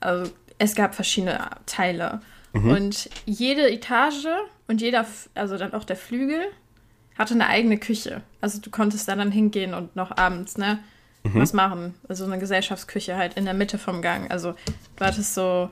also 0.00 0.30
es 0.58 0.74
gab 0.76 0.94
verschiedene 0.94 1.40
Teile. 1.66 2.20
Mhm. 2.52 2.70
Und 2.70 3.10
jede 3.26 3.68
Etage 3.70 4.26
und 4.68 4.80
jeder, 4.80 5.04
also 5.34 5.58
dann 5.58 5.74
auch 5.74 5.84
der 5.84 5.96
Flügel, 5.96 6.44
hatte 7.18 7.34
eine 7.34 7.48
eigene 7.48 7.78
Küche. 7.78 8.22
Also 8.40 8.60
du 8.60 8.70
konntest 8.70 9.08
da 9.08 9.16
dann 9.16 9.32
hingehen 9.32 9.74
und 9.74 9.96
noch 9.96 10.16
abends, 10.16 10.56
ne, 10.56 10.78
Mhm. 11.24 11.40
was 11.40 11.52
machen. 11.52 11.94
Also 12.08 12.24
eine 12.24 12.38
Gesellschaftsküche 12.38 13.16
halt 13.16 13.34
in 13.34 13.44
der 13.44 13.54
Mitte 13.54 13.78
vom 13.78 14.02
Gang. 14.02 14.30
Also 14.30 14.54
du 14.96 15.04
hattest 15.04 15.34
so 15.34 15.70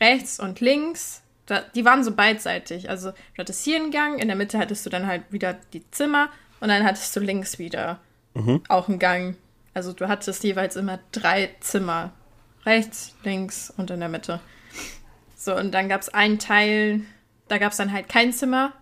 rechts 0.00 0.38
und 0.38 0.60
links, 0.60 1.22
da, 1.48 1.62
die 1.74 1.84
waren 1.84 2.04
so 2.04 2.12
beidseitig. 2.12 2.88
Also 2.88 3.10
du 3.10 3.38
hattest 3.38 3.64
hier 3.64 3.76
einen 3.76 3.90
Gang, 3.90 4.20
in 4.20 4.28
der 4.28 4.36
Mitte 4.36 4.58
hattest 4.58 4.86
du 4.86 4.90
dann 4.90 5.06
halt 5.06 5.24
wieder 5.30 5.56
die 5.72 5.90
Zimmer 5.90 6.28
und 6.60 6.68
dann 6.68 6.84
hattest 6.84 7.16
du 7.16 7.20
links 7.20 7.58
wieder 7.58 7.98
auch 8.68 8.88
einen 8.88 9.00
Gang. 9.00 9.36
Also 9.74 9.92
du 9.92 10.06
hattest 10.06 10.44
jeweils 10.44 10.76
immer 10.76 11.00
drei 11.10 11.56
Zimmer. 11.58 12.12
Rechts, 12.64 13.16
links 13.24 13.72
und 13.76 13.90
in 13.90 14.00
der 14.00 14.08
Mitte. 14.08 14.40
So, 15.36 15.56
und 15.56 15.72
dann 15.72 15.88
gab 15.88 16.02
es 16.02 16.08
einen 16.08 16.38
Teil, 16.38 17.00
da 17.48 17.58
gab 17.58 17.72
es 17.72 17.78
dann 17.78 17.92
halt 17.92 18.08
kein 18.08 18.32
Zimmer 18.32 18.72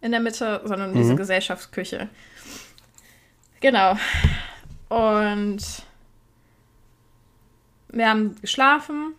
in 0.00 0.10
der 0.10 0.20
Mitte, 0.20 0.60
sondern 0.64 0.94
diese 0.94 1.16
Gesellschaftsküche. 1.16 2.08
Genau. 3.60 3.96
Und 4.88 5.64
wir 7.88 8.08
haben 8.08 8.36
geschlafen 8.40 9.14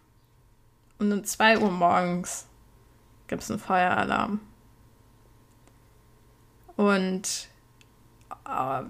und 1.00 1.12
um 1.12 1.24
2 1.24 1.60
Uhr 1.60 1.72
morgens 1.72 2.46
gibt 3.28 3.42
es 3.44 3.50
einen 3.52 3.60
Feueralarm. 3.60 4.40
Und 6.76 7.48
äh, 8.48 8.82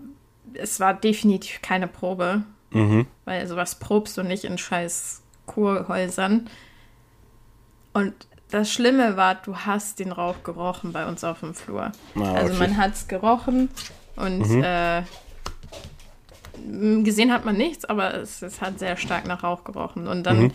es 0.54 0.80
war 0.80 0.94
definitiv 0.94 1.62
keine 1.62 1.88
Probe, 1.88 2.44
Mhm. 2.72 3.08
weil 3.26 3.48
sowas 3.48 3.76
probst 3.76 4.18
du 4.18 4.24
nicht 4.24 4.44
in 4.44 4.58
scheiß 4.58 5.22
Kurhäusern. 5.46 6.50
Und 7.94 8.14
das 8.52 8.72
Schlimme 8.72 9.16
war, 9.18 9.36
du 9.36 9.56
hast 9.58 10.00
den 10.00 10.12
Rauch 10.12 10.44
gerochen 10.44 10.92
bei 10.92 11.06
uns 11.08 11.24
auf 11.24 11.40
dem 11.40 11.54
Flur. 11.54 11.92
Ah, 12.16 12.34
Also 12.34 12.54
okay. 12.54 12.60
man 12.60 12.78
hat 12.78 12.94
es 12.94 13.08
gerochen 13.08 13.70
und 14.18 14.44
äh, 14.62 15.04
m- 16.58 17.04
gesehen 17.04 17.32
hat 17.32 17.46
man 17.46 17.56
nichts, 17.56 17.86
aber 17.86 18.14
es, 18.16 18.42
es 18.42 18.60
hat 18.62 18.80
sehr 18.80 18.98
stark 18.98 19.26
nach 19.26 19.44
Rauch 19.44 19.64
gerochen. 19.64 20.08
Und 20.08 20.24
dann, 20.24 20.44
Mhm. 20.46 20.52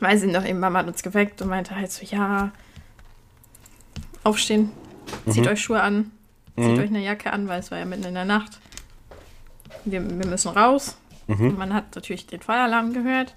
Weiß 0.00 0.22
ich 0.24 0.32
noch, 0.32 0.44
eben 0.44 0.60
Mama 0.60 0.80
hat 0.80 0.86
uns 0.86 1.02
geweckt 1.02 1.40
und 1.42 1.48
meinte 1.48 1.74
halt 1.76 1.90
so, 1.92 2.04
ja, 2.04 2.50
aufstehen, 4.22 4.70
zieht 5.28 5.44
Mhm. 5.44 5.50
euch 5.50 5.60
Schuhe 5.62 5.82
an, 5.82 6.10
zieht 6.56 6.72
Mhm. 6.72 6.78
euch 6.78 6.88
eine 6.88 7.04
Jacke 7.04 7.32
an, 7.32 7.48
weil 7.48 7.60
es 7.60 7.70
war 7.70 7.78
ja 7.78 7.84
mitten 7.84 8.04
in 8.04 8.14
der 8.14 8.24
Nacht. 8.24 8.58
Wir, 9.84 10.00
wir 10.02 10.26
müssen 10.26 10.48
raus. 10.48 10.96
Mhm. 11.26 11.56
Man 11.58 11.74
hat 11.74 11.94
natürlich 11.94 12.26
den 12.26 12.40
Feueralarm 12.40 12.92
gehört. 12.92 13.34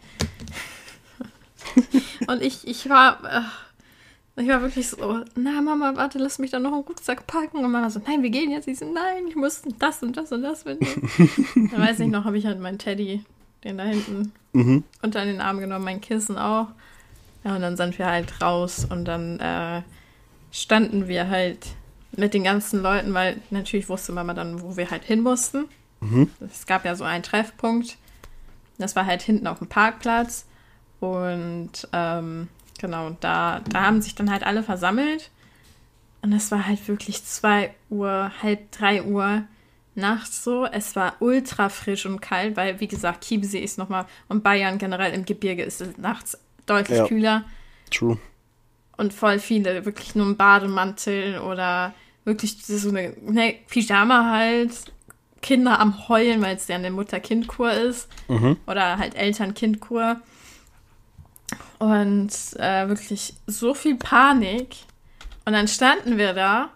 und 2.27 2.41
ich, 2.41 2.67
ich 2.67 2.89
war, 2.89 3.19
äh, 3.23 4.41
ich 4.41 4.47
war 4.47 4.61
wirklich 4.61 4.87
so, 4.89 5.23
na 5.35 5.61
Mama, 5.61 5.93
warte, 5.95 6.19
lass 6.19 6.39
mich 6.39 6.51
da 6.51 6.59
noch 6.59 6.71
einen 6.73 6.83
Rucksack 6.83 7.27
packen. 7.27 7.57
Und 7.57 7.71
Mama 7.71 7.89
so, 7.89 8.01
nein, 8.05 8.23
wir 8.23 8.29
gehen 8.29 8.51
jetzt. 8.51 8.67
Ich 8.67 8.79
so, 8.79 8.91
nein, 8.91 9.27
ich 9.27 9.35
muss 9.35 9.61
das 9.79 10.03
und 10.03 10.15
das 10.15 10.31
und 10.31 10.41
das 10.43 10.63
mitnehmen. 10.65 11.09
Dann 11.71 11.81
weiß 11.81 11.99
ich 11.99 12.07
noch, 12.07 12.23
habe 12.25 12.37
ich 12.37 12.45
halt 12.45 12.59
meinen 12.59 12.77
Teddy, 12.79 13.23
den 13.67 13.77
da 13.77 13.83
hinten 13.83 14.31
Mhm. 14.53 14.83
unter 15.03 15.23
den 15.25 15.41
Arm 15.41 15.59
genommen, 15.59 15.85
mein 15.85 16.01
Kissen 16.01 16.37
auch. 16.37 16.67
Ja, 17.43 17.55
und 17.55 17.61
dann 17.61 17.77
sind 17.77 17.97
wir 17.99 18.07
halt 18.07 18.41
raus 18.41 18.85
und 18.89 19.05
dann 19.05 19.39
äh, 19.39 19.81
standen 20.51 21.07
wir 21.07 21.29
halt 21.29 21.67
mit 22.13 22.33
den 22.33 22.43
ganzen 22.43 22.81
Leuten, 22.81 23.13
weil 23.13 23.39
natürlich 23.51 23.89
wusste 23.89 24.11
Mama 24.13 24.33
dann, 24.33 24.61
wo 24.61 24.75
wir 24.75 24.89
halt 24.89 25.03
hin 25.03 25.21
mussten. 25.21 25.65
Mhm. 25.99 26.31
Es 26.39 26.65
gab 26.65 26.85
ja 26.85 26.95
so 26.95 27.03
einen 27.03 27.23
Treffpunkt. 27.23 27.97
Das 28.79 28.95
war 28.95 29.05
halt 29.05 29.21
hinten 29.21 29.45
auf 29.47 29.59
dem 29.59 29.67
Parkplatz. 29.67 30.45
Und 30.99 31.87
ähm, 31.93 32.47
genau, 32.79 33.15
da, 33.19 33.61
da 33.69 33.81
haben 33.83 34.01
sich 34.01 34.15
dann 34.15 34.31
halt 34.31 34.43
alle 34.43 34.63
versammelt. 34.63 35.29
Und 36.23 36.33
es 36.33 36.49
war 36.51 36.65
halt 36.65 36.87
wirklich 36.87 37.23
2 37.23 37.71
Uhr, 37.89 38.31
halb 38.41 38.71
3 38.71 39.03
Uhr 39.03 39.43
nachts 39.97 40.43
so. 40.43 40.65
Es 40.65 40.95
war 40.95 41.15
ultra 41.19 41.69
frisch 41.69 42.05
und 42.05 42.21
kalt, 42.21 42.55
weil, 42.55 42.79
wie 42.79 42.87
gesagt, 42.87 43.25
Chiemsee 43.25 43.59
ist 43.59 43.77
nochmal 43.77 44.05
und 44.29 44.43
Bayern 44.43 44.77
generell 44.77 45.13
im 45.13 45.25
Gebirge 45.25 45.63
ist 45.63 45.81
es 45.81 45.97
nachts 45.97 46.37
deutlich 46.65 46.99
Ja. 46.99 47.07
kühler. 47.07 47.43
True. 47.91 48.17
Und 48.97 49.13
voll 49.13 49.39
viele 49.39 49.85
wirklich 49.85 50.15
nur 50.15 50.25
im 50.25 50.37
Bademantel 50.37 51.39
oder 51.39 51.93
wirklich 52.25 52.57
so 52.65 52.89
eine 52.89 53.13
ne, 53.21 53.55
Pyjama 53.69 54.29
halt. 54.31 54.71
Kinder 55.41 55.79
am 55.79 56.09
Heulen, 56.09 56.41
weil 56.41 56.55
es 56.55 56.67
ja 56.67 56.75
eine 56.75 56.89
Mutter-Kind-Kur 56.89 57.71
ist. 57.71 58.09
Mhm. 58.27 58.57
Oder 58.65 58.97
halt 58.97 59.15
Eltern-Kind-Kur. 59.15 60.19
Und 61.79 62.31
äh, 62.57 62.87
wirklich 62.89 63.35
so 63.45 63.73
viel 63.73 63.95
Panik. 63.95 64.75
Und 65.45 65.53
dann 65.53 65.67
standen 65.67 66.17
wir 66.17 66.33
da. 66.33 66.69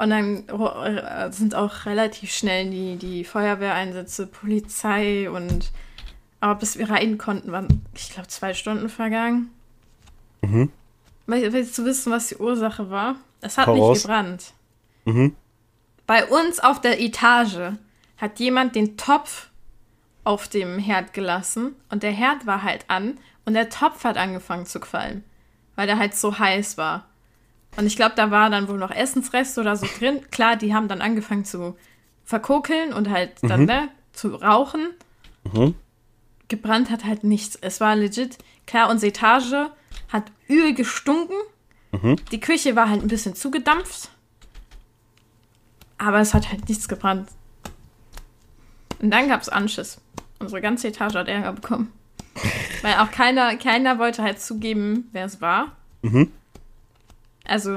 Und 0.00 0.08
dann 0.08 0.48
äh, 0.48 1.30
sind 1.30 1.54
auch 1.54 1.84
relativ 1.84 2.32
schnell 2.32 2.70
die, 2.70 2.96
die 2.96 3.22
Feuerwehreinsätze, 3.22 4.26
Polizei 4.26 5.30
und. 5.30 5.72
Aber 6.40 6.54
bis 6.54 6.78
wir 6.78 6.88
rein 6.88 7.18
konnten, 7.18 7.52
waren, 7.52 7.82
ich 7.94 8.08
glaube, 8.08 8.28
zwei 8.28 8.54
Stunden 8.54 8.88
vergangen. 8.88 9.50
Mhm. 10.40 10.72
Willst 11.26 11.76
du 11.76 11.84
wissen, 11.84 12.10
was 12.10 12.28
die 12.28 12.36
Ursache 12.36 12.88
war? 12.88 13.16
Es 13.42 13.58
hat 13.58 13.66
Hau 13.66 13.90
nicht 13.90 14.00
gebrannt. 14.00 14.54
Mhm. 15.04 15.36
Bei 16.06 16.24
uns 16.24 16.60
auf 16.60 16.80
der 16.80 16.98
Etage 16.98 17.74
hat 18.16 18.40
jemand 18.40 18.76
den 18.76 18.96
Topf 18.96 19.50
auf 20.24 20.48
dem 20.48 20.78
Herd 20.78 21.12
gelassen 21.12 21.76
und 21.90 22.02
der 22.02 22.12
Herd 22.12 22.46
war 22.46 22.62
halt 22.62 22.86
an 22.88 23.18
und 23.44 23.52
der 23.52 23.68
Topf 23.68 24.04
hat 24.04 24.16
angefangen 24.16 24.64
zu 24.64 24.80
qualmen, 24.80 25.24
weil 25.76 25.86
der 25.86 25.98
halt 25.98 26.14
so 26.14 26.38
heiß 26.38 26.78
war. 26.78 27.09
Und 27.76 27.86
ich 27.86 27.96
glaube, 27.96 28.14
da 28.16 28.30
war 28.30 28.50
dann 28.50 28.68
wohl 28.68 28.78
noch 28.78 28.90
Essensreste 28.90 29.60
oder 29.60 29.76
so 29.76 29.86
drin. 29.98 30.20
Klar, 30.30 30.56
die 30.56 30.74
haben 30.74 30.88
dann 30.88 31.00
angefangen 31.00 31.44
zu 31.44 31.76
verkokeln 32.24 32.92
und 32.92 33.10
halt 33.10 33.32
dann, 33.42 33.64
ne, 33.64 33.88
zu 34.12 34.34
rauchen. 34.34 34.90
Mhm. 35.52 35.74
Gebrannt 36.48 36.90
hat 36.90 37.04
halt 37.04 37.24
nichts. 37.24 37.56
Es 37.60 37.80
war 37.80 37.94
legit. 37.96 38.38
Klar, 38.66 38.90
unsere 38.90 39.10
Etage 39.10 39.70
hat 40.08 40.24
übel 40.48 40.74
gestunken. 40.74 41.36
Mhm. 41.92 42.16
Die 42.30 42.40
Küche 42.40 42.76
war 42.76 42.88
halt 42.88 43.02
ein 43.02 43.08
bisschen 43.08 43.34
zugedampft. 43.34 44.10
Aber 45.98 46.18
es 46.18 46.34
hat 46.34 46.50
halt 46.50 46.68
nichts 46.68 46.88
gebrannt. 46.88 47.28
Und 49.00 49.10
dann 49.10 49.28
gab 49.28 49.40
es 49.40 49.48
Anschiss. 49.48 50.00
Unsere 50.38 50.60
ganze 50.60 50.88
Etage 50.88 51.14
hat 51.14 51.28
Ärger 51.28 51.52
bekommen. 51.52 51.92
Weil 52.82 52.94
auch 52.94 53.10
keiner, 53.10 53.56
keiner 53.56 53.98
wollte 53.98 54.22
halt 54.22 54.40
zugeben, 54.40 55.08
wer 55.12 55.26
es 55.26 55.40
war. 55.40 55.76
Mhm. 56.02 56.32
Also, 57.44 57.76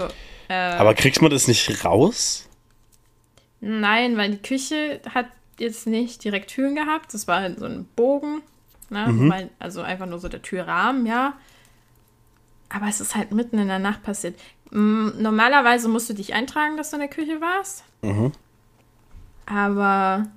äh, 0.49 0.53
Aber 0.53 0.93
kriegt 0.93 1.21
man 1.21 1.31
das 1.31 1.47
nicht 1.47 1.83
raus? 1.85 2.47
nein, 3.65 4.17
weil 4.17 4.31
die 4.31 4.41
Küche 4.41 4.99
hat 5.13 5.27
jetzt 5.57 5.87
nicht 5.87 6.23
direkt 6.23 6.49
Türen 6.49 6.75
gehabt. 6.75 7.13
Das 7.13 7.27
war 7.27 7.39
halt 7.39 7.59
so 7.59 7.65
ein 7.65 7.85
Bogen. 7.95 8.41
Ne? 8.89 9.05
Weil, 9.29 9.49
also 9.59 9.81
einfach 9.81 10.05
nur 10.05 10.19
so 10.19 10.27
der 10.27 10.41
Türrahmen, 10.41 11.05
ja. 11.05 11.33
Aber 12.69 12.87
es 12.87 12.99
ist 12.99 13.15
halt 13.15 13.31
mitten 13.31 13.57
in 13.57 13.67
der 13.67 13.79
Nacht 13.79 14.03
passiert. 14.03 14.37
Normalerweise 14.71 15.87
musst 15.87 16.09
du 16.09 16.13
dich 16.13 16.33
eintragen, 16.33 16.77
dass 16.77 16.89
du 16.89 16.97
in 16.97 17.01
der 17.01 17.09
Küche 17.09 17.39
warst. 17.39 17.83
Mhm. 18.01 18.31
Aber 19.45 20.27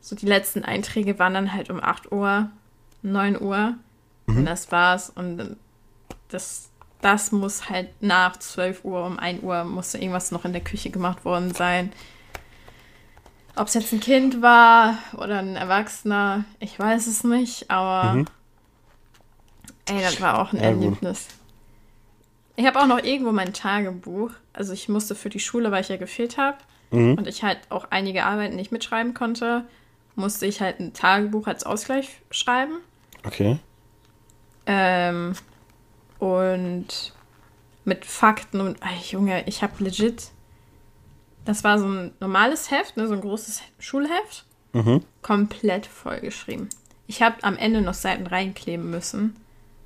so 0.00 0.16
die 0.16 0.26
letzten 0.26 0.64
Einträge 0.64 1.18
waren 1.18 1.34
dann 1.34 1.52
halt 1.52 1.68
um 1.70 1.82
8 1.82 2.12
Uhr, 2.12 2.50
9 3.02 3.40
Uhr. 3.40 3.74
Und 4.26 4.44
das 4.44 4.72
war's. 4.72 5.10
Und 5.10 5.56
das, 6.28 6.70
das 7.00 7.32
muss 7.32 7.68
halt 7.68 7.88
nach 8.02 8.36
12 8.38 8.84
Uhr, 8.84 9.04
um 9.04 9.18
1 9.18 9.42
Uhr, 9.42 9.64
musste 9.64 9.98
irgendwas 9.98 10.30
noch 10.30 10.44
in 10.44 10.52
der 10.52 10.62
Küche 10.64 10.90
gemacht 10.90 11.24
worden 11.24 11.52
sein. 11.54 11.92
Ob 13.54 13.68
es 13.68 13.74
jetzt 13.74 13.92
ein 13.92 14.00
Kind 14.00 14.42
war 14.42 14.98
oder 15.14 15.38
ein 15.38 15.56
Erwachsener, 15.56 16.44
ich 16.60 16.78
weiß 16.78 17.06
es 17.06 17.24
nicht, 17.24 17.70
aber 17.70 18.14
Mhm. 18.14 18.26
ey, 19.86 20.02
das 20.02 20.20
war 20.20 20.40
auch 20.40 20.52
ein 20.52 20.60
Ja, 20.62 20.72
gut. 20.72 20.82
Erlebnis. 20.84 21.28
Ich 22.56 22.66
habe 22.66 22.80
auch 22.80 22.86
noch 22.86 23.02
irgendwo 23.02 23.32
mein 23.32 23.52
Tagebuch. 23.52 24.30
Also 24.52 24.72
ich 24.72 24.88
musste 24.88 25.14
für 25.14 25.28
die 25.28 25.40
Schule, 25.40 25.70
weil 25.70 25.82
ich 25.82 25.88
ja 25.88 25.96
gefehlt 25.96 26.38
habe 26.38 26.58
Mhm. 26.90 27.14
und 27.14 27.26
ich 27.26 27.42
halt 27.42 27.58
auch 27.70 27.88
einige 27.90 28.24
Arbeiten 28.24 28.56
nicht 28.56 28.72
mitschreiben 28.72 29.12
konnte, 29.14 29.64
musste 30.14 30.46
ich 30.46 30.60
halt 30.60 30.80
ein 30.80 30.92
Tagebuch 30.94 31.46
als 31.46 31.64
Ausgleich 31.64 32.08
schreiben. 32.30 32.78
Okay. 33.24 33.58
Ähm, 34.66 35.34
und 36.18 37.12
mit 37.84 38.04
Fakten 38.04 38.60
und, 38.60 38.78
ey, 38.82 38.98
Junge, 39.10 39.44
ich 39.46 39.62
habe 39.62 39.82
legit, 39.84 40.30
das 41.44 41.62
war 41.62 41.78
so 41.78 41.86
ein 41.86 42.12
normales 42.20 42.70
Heft, 42.70 42.96
ne, 42.96 43.06
so 43.06 43.14
ein 43.14 43.20
großes 43.20 43.62
Schulheft, 43.78 44.44
Mhm. 44.72 45.04
komplett 45.22 45.86
vollgeschrieben. 45.86 46.68
Ich 47.06 47.22
habe 47.22 47.36
am 47.42 47.56
Ende 47.56 47.80
noch 47.80 47.94
Seiten 47.94 48.26
reinkleben 48.26 48.90
müssen, 48.90 49.36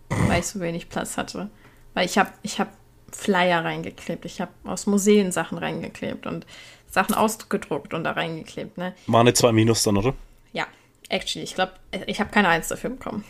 weil 0.08 0.40
ich 0.40 0.46
so 0.46 0.58
wenig 0.60 0.88
Platz 0.88 1.16
hatte. 1.16 1.50
Weil 1.94 2.06
ich 2.06 2.16
habe 2.18 2.30
ich 2.42 2.58
hab 2.58 2.72
Flyer 3.12 3.64
reingeklebt, 3.64 4.24
ich 4.24 4.40
habe 4.40 4.50
aus 4.64 4.86
Museen 4.86 5.30
Sachen 5.32 5.58
reingeklebt 5.58 6.26
und 6.26 6.46
Sachen 6.88 7.14
ausgedruckt 7.14 7.92
und 7.94 8.04
da 8.04 8.12
reingeklebt, 8.12 8.78
ne? 8.78 8.94
War 9.06 9.20
eine 9.20 9.34
2 9.34 9.52
Minus 9.52 9.82
dann, 9.82 9.96
oder? 9.96 10.14
Ja, 10.52 10.66
actually, 11.08 11.44
ich 11.44 11.54
glaube, 11.54 11.72
ich 12.06 12.20
habe 12.20 12.30
keine 12.30 12.48
Eins 12.48 12.68
dafür 12.68 12.90
bekommen. 12.90 13.24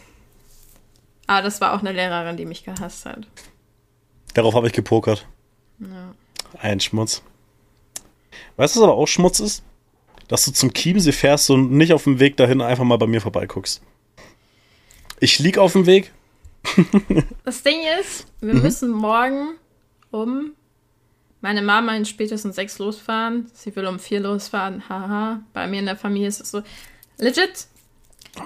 Aber 1.30 1.42
das 1.42 1.60
war 1.60 1.75
auch 1.75 1.78
eine 1.78 1.92
Lehrerin, 1.92 2.37
die 2.37 2.44
mich 2.44 2.64
gehasst 2.64 3.06
hat. 3.06 3.25
Darauf 4.34 4.52
habe 4.52 4.66
ich 4.66 4.72
gepokert. 4.72 5.28
Ja. 5.78 6.12
Ein 6.58 6.80
Schmutz. 6.80 7.22
Weißt 8.56 8.75
du, 8.75 8.80
was 8.80 8.84
aber 8.84 8.96
auch 8.96 9.06
Schmutz 9.06 9.38
ist? 9.38 9.62
Dass 10.26 10.44
du 10.44 10.50
zum 10.50 10.75
Chiemsee 10.75 11.12
fährst 11.12 11.49
und 11.50 11.70
nicht 11.70 11.92
auf 11.92 12.02
dem 12.02 12.18
Weg 12.18 12.37
dahin 12.37 12.60
einfach 12.60 12.82
mal 12.82 12.99
bei 12.99 13.06
mir 13.06 13.20
vorbeiguckst. 13.20 13.80
Ich 15.20 15.38
lieg 15.38 15.56
auf 15.56 15.72
dem 15.75 15.87
Weg. 15.87 16.12
Das 17.44 17.62
Ding 17.62 17.78
ist, 18.00 18.26
wir 18.40 18.54
müssen 18.54 18.90
morgen 18.90 19.54
um. 20.10 20.50
Meine 21.40 21.62
Mama 21.62 21.94
in 21.94 22.06
spätestens 22.06 22.56
sechs 22.56 22.80
losfahren. 22.80 23.49
Sie 23.54 23.75
will 23.76 23.87
um 23.87 24.00
vier 24.00 24.18
losfahren. 24.18 24.88
Haha. 24.88 25.42
Bei 25.52 25.68
mir 25.68 25.78
in 25.78 25.87
der 25.87 25.96
Familie 25.96 26.26
ist 26.26 26.40
es 26.40 26.50
so. 26.50 26.62
Legit? 27.18 27.68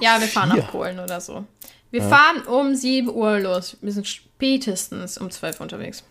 Ja, 0.02 0.20
wir 0.20 0.28
fahren 0.28 0.50
nach 0.50 0.70
Polen 0.70 0.98
oder 0.98 1.22
so. 1.22 1.46
Wir 1.94 2.02
fahren 2.02 2.42
um 2.48 2.74
7 2.74 3.08
Uhr 3.08 3.38
los. 3.38 3.76
Wir 3.80 3.92
sind 3.92 4.08
spätestens 4.08 5.16
um 5.16 5.30
12 5.30 5.56
Uhr 5.56 5.62
unterwegs. 5.62 6.02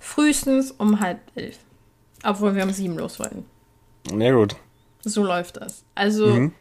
Frühestens 0.00 0.70
um 0.70 1.00
halb 1.00 1.20
elf. 1.34 1.58
Obwohl 2.24 2.54
wir 2.56 2.62
um 2.64 2.70
sieben 2.72 2.96
los 2.96 3.18
wollten. 3.20 3.44
Na 4.10 4.30
gut. 4.32 4.56
So 5.02 5.22
läuft 5.22 5.58
das. 5.58 5.84
Also, 5.94 6.26
Mhm. 6.28 6.54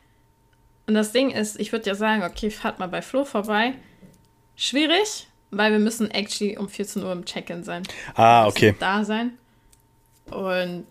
und 0.87 0.93
das 0.93 1.13
Ding 1.13 1.29
ist, 1.31 1.57
ich 1.57 1.71
würde 1.71 1.85
ja 1.87 1.95
sagen, 1.95 2.21
okay, 2.23 2.51
fahrt 2.51 2.79
mal 2.79 2.87
bei 2.89 3.01
Flo 3.01 3.23
vorbei. 3.23 3.75
Schwierig, 4.57 5.27
weil 5.51 5.71
wir 5.71 5.79
müssen 5.79 6.11
actually 6.11 6.57
um 6.57 6.67
14 6.67 7.03
Uhr 7.03 7.13
im 7.13 7.23
Check-in 7.23 7.63
sein. 7.63 7.83
Ah, 8.15 8.45
okay. 8.45 8.75
Da 8.77 9.05
sein. 9.05 9.37
Und 10.31 10.85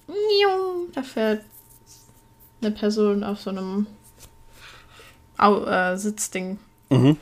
da 0.95 1.03
fährt 1.03 1.45
eine 2.63 2.71
Person 2.71 3.23
auf 3.25 3.41
so 3.43 3.51
einem 3.51 3.87
Au 5.37 5.65
äh, 5.67 5.99
Sitzding. 5.99 6.59
Mhm. 6.89 7.19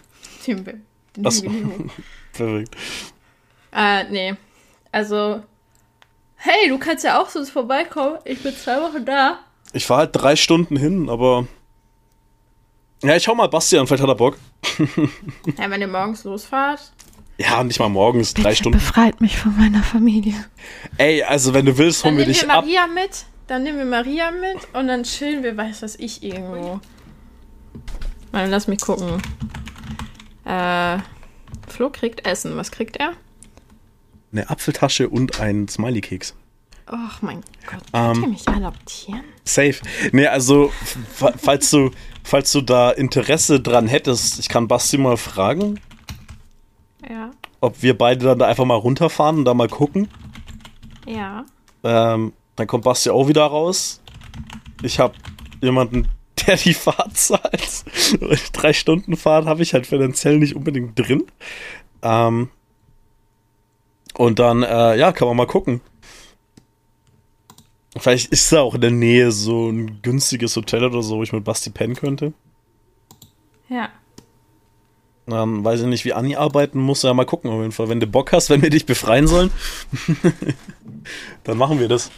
Den, 0.46 0.64
den 0.64 0.84
Ach 1.26 1.30
so. 1.30 1.44
Hügel 1.44 1.66
hoch. 1.66 1.92
Perfekt. 2.32 2.76
Äh, 3.72 4.04
nee. 4.10 4.34
Also, 4.92 5.42
hey, 6.36 6.68
du 6.68 6.78
kannst 6.78 7.04
ja 7.04 7.20
auch 7.20 7.28
sonst 7.28 7.50
vorbeikommen. 7.50 8.18
Ich 8.24 8.42
bin 8.42 8.54
zwei 8.54 8.80
Wochen 8.80 9.04
da. 9.04 9.40
Ich 9.72 9.86
fahre 9.86 10.00
halt 10.00 10.10
drei 10.12 10.36
Stunden 10.36 10.76
hin, 10.76 11.08
aber. 11.08 11.46
Ja, 13.02 13.16
ich 13.16 13.24
schau 13.24 13.34
mal 13.34 13.48
Basti 13.48 13.76
an, 13.76 13.86
vielleicht 13.86 14.02
hat 14.02 14.08
er 14.08 14.14
Bock. 14.14 14.38
Ja, 15.58 15.70
wenn 15.70 15.80
ihr 15.80 15.88
morgens 15.88 16.24
losfahrt. 16.24 16.92
Ja, 17.36 17.62
nicht 17.64 17.80
mal 17.80 17.88
morgens, 17.88 18.32
drei 18.32 18.54
Stunden. 18.54 18.78
Befreit 18.78 19.20
mich 19.20 19.36
von 19.36 19.56
meiner 19.58 19.82
Familie. 19.82 20.34
Ey, 20.98 21.22
also 21.24 21.52
wenn 21.52 21.66
du 21.66 21.76
willst, 21.76 22.04
Dann 22.04 22.12
holen 22.12 22.18
wir 22.18 22.26
nehmen 22.26 22.34
wir 22.36 22.42
dich 22.42 22.50
ab. 22.50 22.64
Maria 22.64 22.86
mit. 22.86 23.24
Dann 23.48 23.62
nehmen 23.64 23.78
wir 23.78 23.84
Maria 23.84 24.30
mit 24.30 24.72
und 24.72 24.86
dann 24.88 25.02
chillen 25.02 25.42
wir, 25.42 25.56
weiß 25.56 25.82
was 25.82 25.96
ich, 25.96 26.22
irgendwo. 26.22 26.80
Mal, 28.32 28.48
lass 28.48 28.68
mich 28.68 28.80
gucken. 28.80 29.20
Äh, 30.44 30.98
Flo 31.68 31.90
kriegt 31.90 32.26
Essen. 32.26 32.56
Was 32.56 32.70
kriegt 32.70 32.96
er? 32.96 33.12
Eine 34.32 34.50
Apfeltasche 34.50 35.08
und 35.08 35.40
ein 35.40 35.68
Smiley-Keks. 35.68 36.34
Och 36.90 37.22
mein 37.22 37.40
Gott, 37.66 37.80
Ähm. 37.94 38.12
könnt 38.12 38.22
ihr 38.24 38.28
mich 38.28 38.48
adoptieren? 38.48 39.22
Safe. 39.44 39.76
Nee, 40.12 40.26
also, 40.26 40.70
fa- 41.14 41.32
falls 41.36 41.70
du, 41.70 41.90
falls 42.22 42.52
du 42.52 42.60
da 42.60 42.90
Interesse 42.90 43.60
dran 43.60 43.86
hättest, 43.86 44.38
ich 44.38 44.48
kann 44.48 44.68
Basti 44.68 44.98
mal 44.98 45.16
fragen. 45.16 45.80
Ja. 47.08 47.30
ob 47.60 47.82
wir 47.82 47.96
beide 47.96 48.24
dann 48.26 48.38
da 48.38 48.46
einfach 48.46 48.64
mal 48.66 48.74
runterfahren 48.76 49.38
und 49.38 49.44
da 49.46 49.54
mal 49.54 49.68
gucken. 49.68 50.08
Ja. 51.06 51.44
Ähm, 51.82 52.32
dann 52.56 52.66
kommt 52.66 52.84
Basti 52.84 53.08
auch 53.10 53.28
wieder 53.28 53.44
raus. 53.44 54.02
Ich 54.82 54.98
habe 55.00 55.14
jemanden, 55.62 56.08
der 56.46 56.56
die 56.56 56.74
Fahrt 56.74 57.16
zahlt. 57.16 57.84
Drei 58.52 58.72
Stunden 58.72 59.16
Fahrt 59.16 59.46
habe 59.46 59.62
ich 59.62 59.74
halt 59.74 59.86
finanziell 59.86 60.38
nicht 60.38 60.56
unbedingt 60.56 60.98
drin. 60.98 61.24
Ähm, 62.02 62.48
und 64.16 64.38
dann, 64.38 64.62
äh, 64.62 64.96
ja, 64.96 65.12
kann 65.12 65.28
man 65.28 65.36
mal 65.36 65.46
gucken. 65.46 65.80
Vielleicht 67.96 68.32
ist 68.32 68.52
da 68.52 68.60
auch 68.60 68.74
in 68.74 68.80
der 68.80 68.90
Nähe 68.90 69.30
so 69.30 69.70
ein 69.70 70.02
günstiges 70.02 70.56
Hotel 70.56 70.84
oder 70.84 71.02
so, 71.02 71.18
wo 71.18 71.22
ich 71.22 71.32
mit 71.32 71.44
Basti 71.44 71.70
pennen 71.70 71.94
könnte. 71.94 72.32
Ja. 73.68 73.90
Ähm, 75.26 75.64
weiß 75.64 75.80
ich 75.80 75.86
nicht, 75.86 76.04
wie 76.04 76.12
Anni 76.12 76.36
arbeiten 76.36 76.80
muss. 76.80 77.02
Ja, 77.02 77.14
mal 77.14 77.24
gucken 77.24 77.50
auf 77.50 77.60
jeden 77.60 77.72
Fall. 77.72 77.88
Wenn 77.88 78.00
du 78.00 78.06
Bock 78.06 78.32
hast, 78.32 78.50
wenn 78.50 78.62
wir 78.62 78.70
dich 78.70 78.84
befreien 78.84 79.26
sollen, 79.26 79.50
dann 81.44 81.56
machen 81.56 81.78
wir 81.78 81.88
das. 81.88 82.10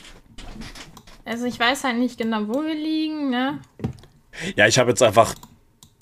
Also 1.25 1.45
ich 1.45 1.59
weiß 1.59 1.85
halt 1.85 1.99
nicht 1.99 2.19
genau, 2.19 2.49
wo 2.49 2.63
wir 2.63 2.75
liegen, 2.75 3.31
ne? 3.31 3.61
Ja, 4.57 4.67
ich 4.67 4.79
habe 4.79 4.91
jetzt 4.91 5.03
einfach 5.03 5.35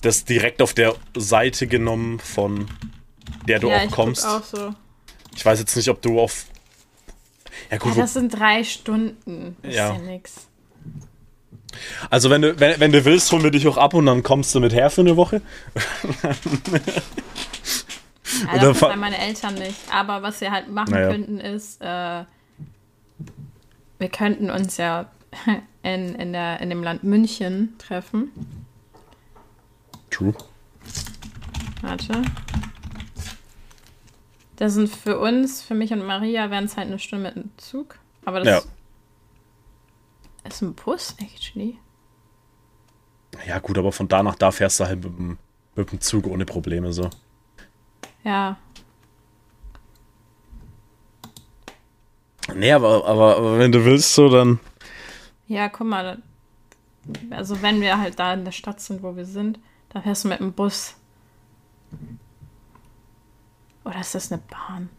das 0.01 0.25
direkt 0.25 0.61
auf 0.61 0.73
der 0.73 0.95
Seite 1.15 1.67
genommen, 1.67 2.19
von 2.19 2.67
der 3.47 3.59
du 3.59 3.69
ja, 3.69 3.77
auch 3.77 3.83
ich 3.85 3.91
kommst. 3.91 4.25
Auch 4.25 4.43
so. 4.43 4.73
Ich 5.35 5.45
weiß 5.45 5.59
jetzt 5.59 5.75
nicht, 5.75 5.89
ob 5.89 6.01
du 6.01 6.19
auf. 6.19 6.45
Ja, 7.71 7.77
gut, 7.77 7.95
Ja, 7.95 8.01
das 8.01 8.13
sind 8.13 8.29
drei 8.29 8.63
Stunden. 8.63 9.55
Das 9.63 9.73
Ja. 9.75 9.91
ist 9.93 9.99
ja 9.99 10.05
nix. 10.11 10.47
also 12.09 12.29
wenn 12.29 12.41
du, 12.41 12.59
wenn, 12.59 12.79
wenn 12.79 12.91
du 12.91 13.03
willst, 13.05 13.31
holen 13.31 13.43
wir 13.43 13.51
dich 13.51 13.67
auch 13.67 13.77
ab 13.77 13.93
und 13.93 14.05
dann 14.05 14.21
kommst 14.23 14.53
du 14.55 14.59
mit 14.59 14.73
her 14.73 14.89
für 14.89 15.01
eine 15.01 15.15
Woche. 15.17 15.41
Ja, 18.47 18.51
dann 18.51 18.59
das 18.59 18.81
wollen 18.81 18.99
meine 18.99 19.17
Eltern 19.17 19.55
nicht. 19.55 19.75
Aber 19.93 20.21
was 20.21 20.41
wir 20.41 20.51
halt 20.51 20.69
machen 20.69 20.91
Naja. 20.91 21.09
könnten, 21.09 21.39
ist, 21.39 21.81
äh, 21.81 22.23
wir 23.99 24.09
könnten 24.11 24.49
uns 24.49 24.77
ja 24.77 25.05
in, 25.83 26.15
in, 26.15 26.33
der, 26.33 26.59
in 26.61 26.69
dem 26.69 26.83
Land 26.83 27.03
München 27.03 27.75
treffen. 27.77 28.31
True. 30.09 30.33
Warte. 31.81 32.21
Das 34.55 34.73
sind 34.73 34.89
für 34.89 35.19
uns, 35.19 35.61
für 35.61 35.73
mich 35.73 35.91
und 35.91 36.05
Maria, 36.05 36.49
wären 36.49 36.65
es 36.65 36.77
halt 36.77 36.87
eine 36.87 36.99
Stunde 36.99 37.25
mit 37.25 37.35
dem 37.35 37.49
Zug. 37.57 37.99
Aber 38.23 38.39
das 38.39 38.47
Ja. 38.63 40.49
ist 40.49 40.61
ein 40.61 40.73
Bus, 40.73 41.15
actually. 41.19 41.77
Ja, 43.45 43.59
gut, 43.59 43.77
aber 43.77 43.91
von 43.91 44.07
da 44.07 44.23
nach 44.23 44.35
da 44.35 44.51
fährst 44.51 44.79
du 44.79 44.85
halt 44.85 45.03
mit 45.03 45.17
dem, 45.17 45.37
mit 45.75 45.91
dem 45.91 45.99
Zug 45.99 46.25
ohne 46.27 46.45
Probleme 46.45 46.93
so. 46.93 47.09
Ja. 48.23 48.57
Nee, 52.53 52.71
aber, 52.71 53.05
aber, 53.05 53.37
aber 53.37 53.59
wenn 53.59 53.71
du 53.71 53.83
willst, 53.85 54.13
so 54.13 54.29
dann. 54.29 54.59
Ja, 55.47 55.69
guck 55.69 55.87
mal. 55.87 56.19
Also 57.29 57.61
wenn 57.61 57.81
wir 57.81 57.99
halt 57.99 58.17
da 58.19 58.33
in 58.33 58.45
der 58.45 58.51
Stadt 58.51 58.79
sind, 58.81 59.03
wo 59.03 59.15
wir 59.15 59.25
sind, 59.25 59.59
dann 59.89 60.01
fährst 60.03 60.23
du 60.23 60.27
mit 60.29 60.39
dem 60.39 60.53
Bus. 60.53 60.95
Oder 63.83 63.99
ist 63.99 64.15
das 64.15 64.31
eine 64.31 64.41
Bahn? 64.41 64.89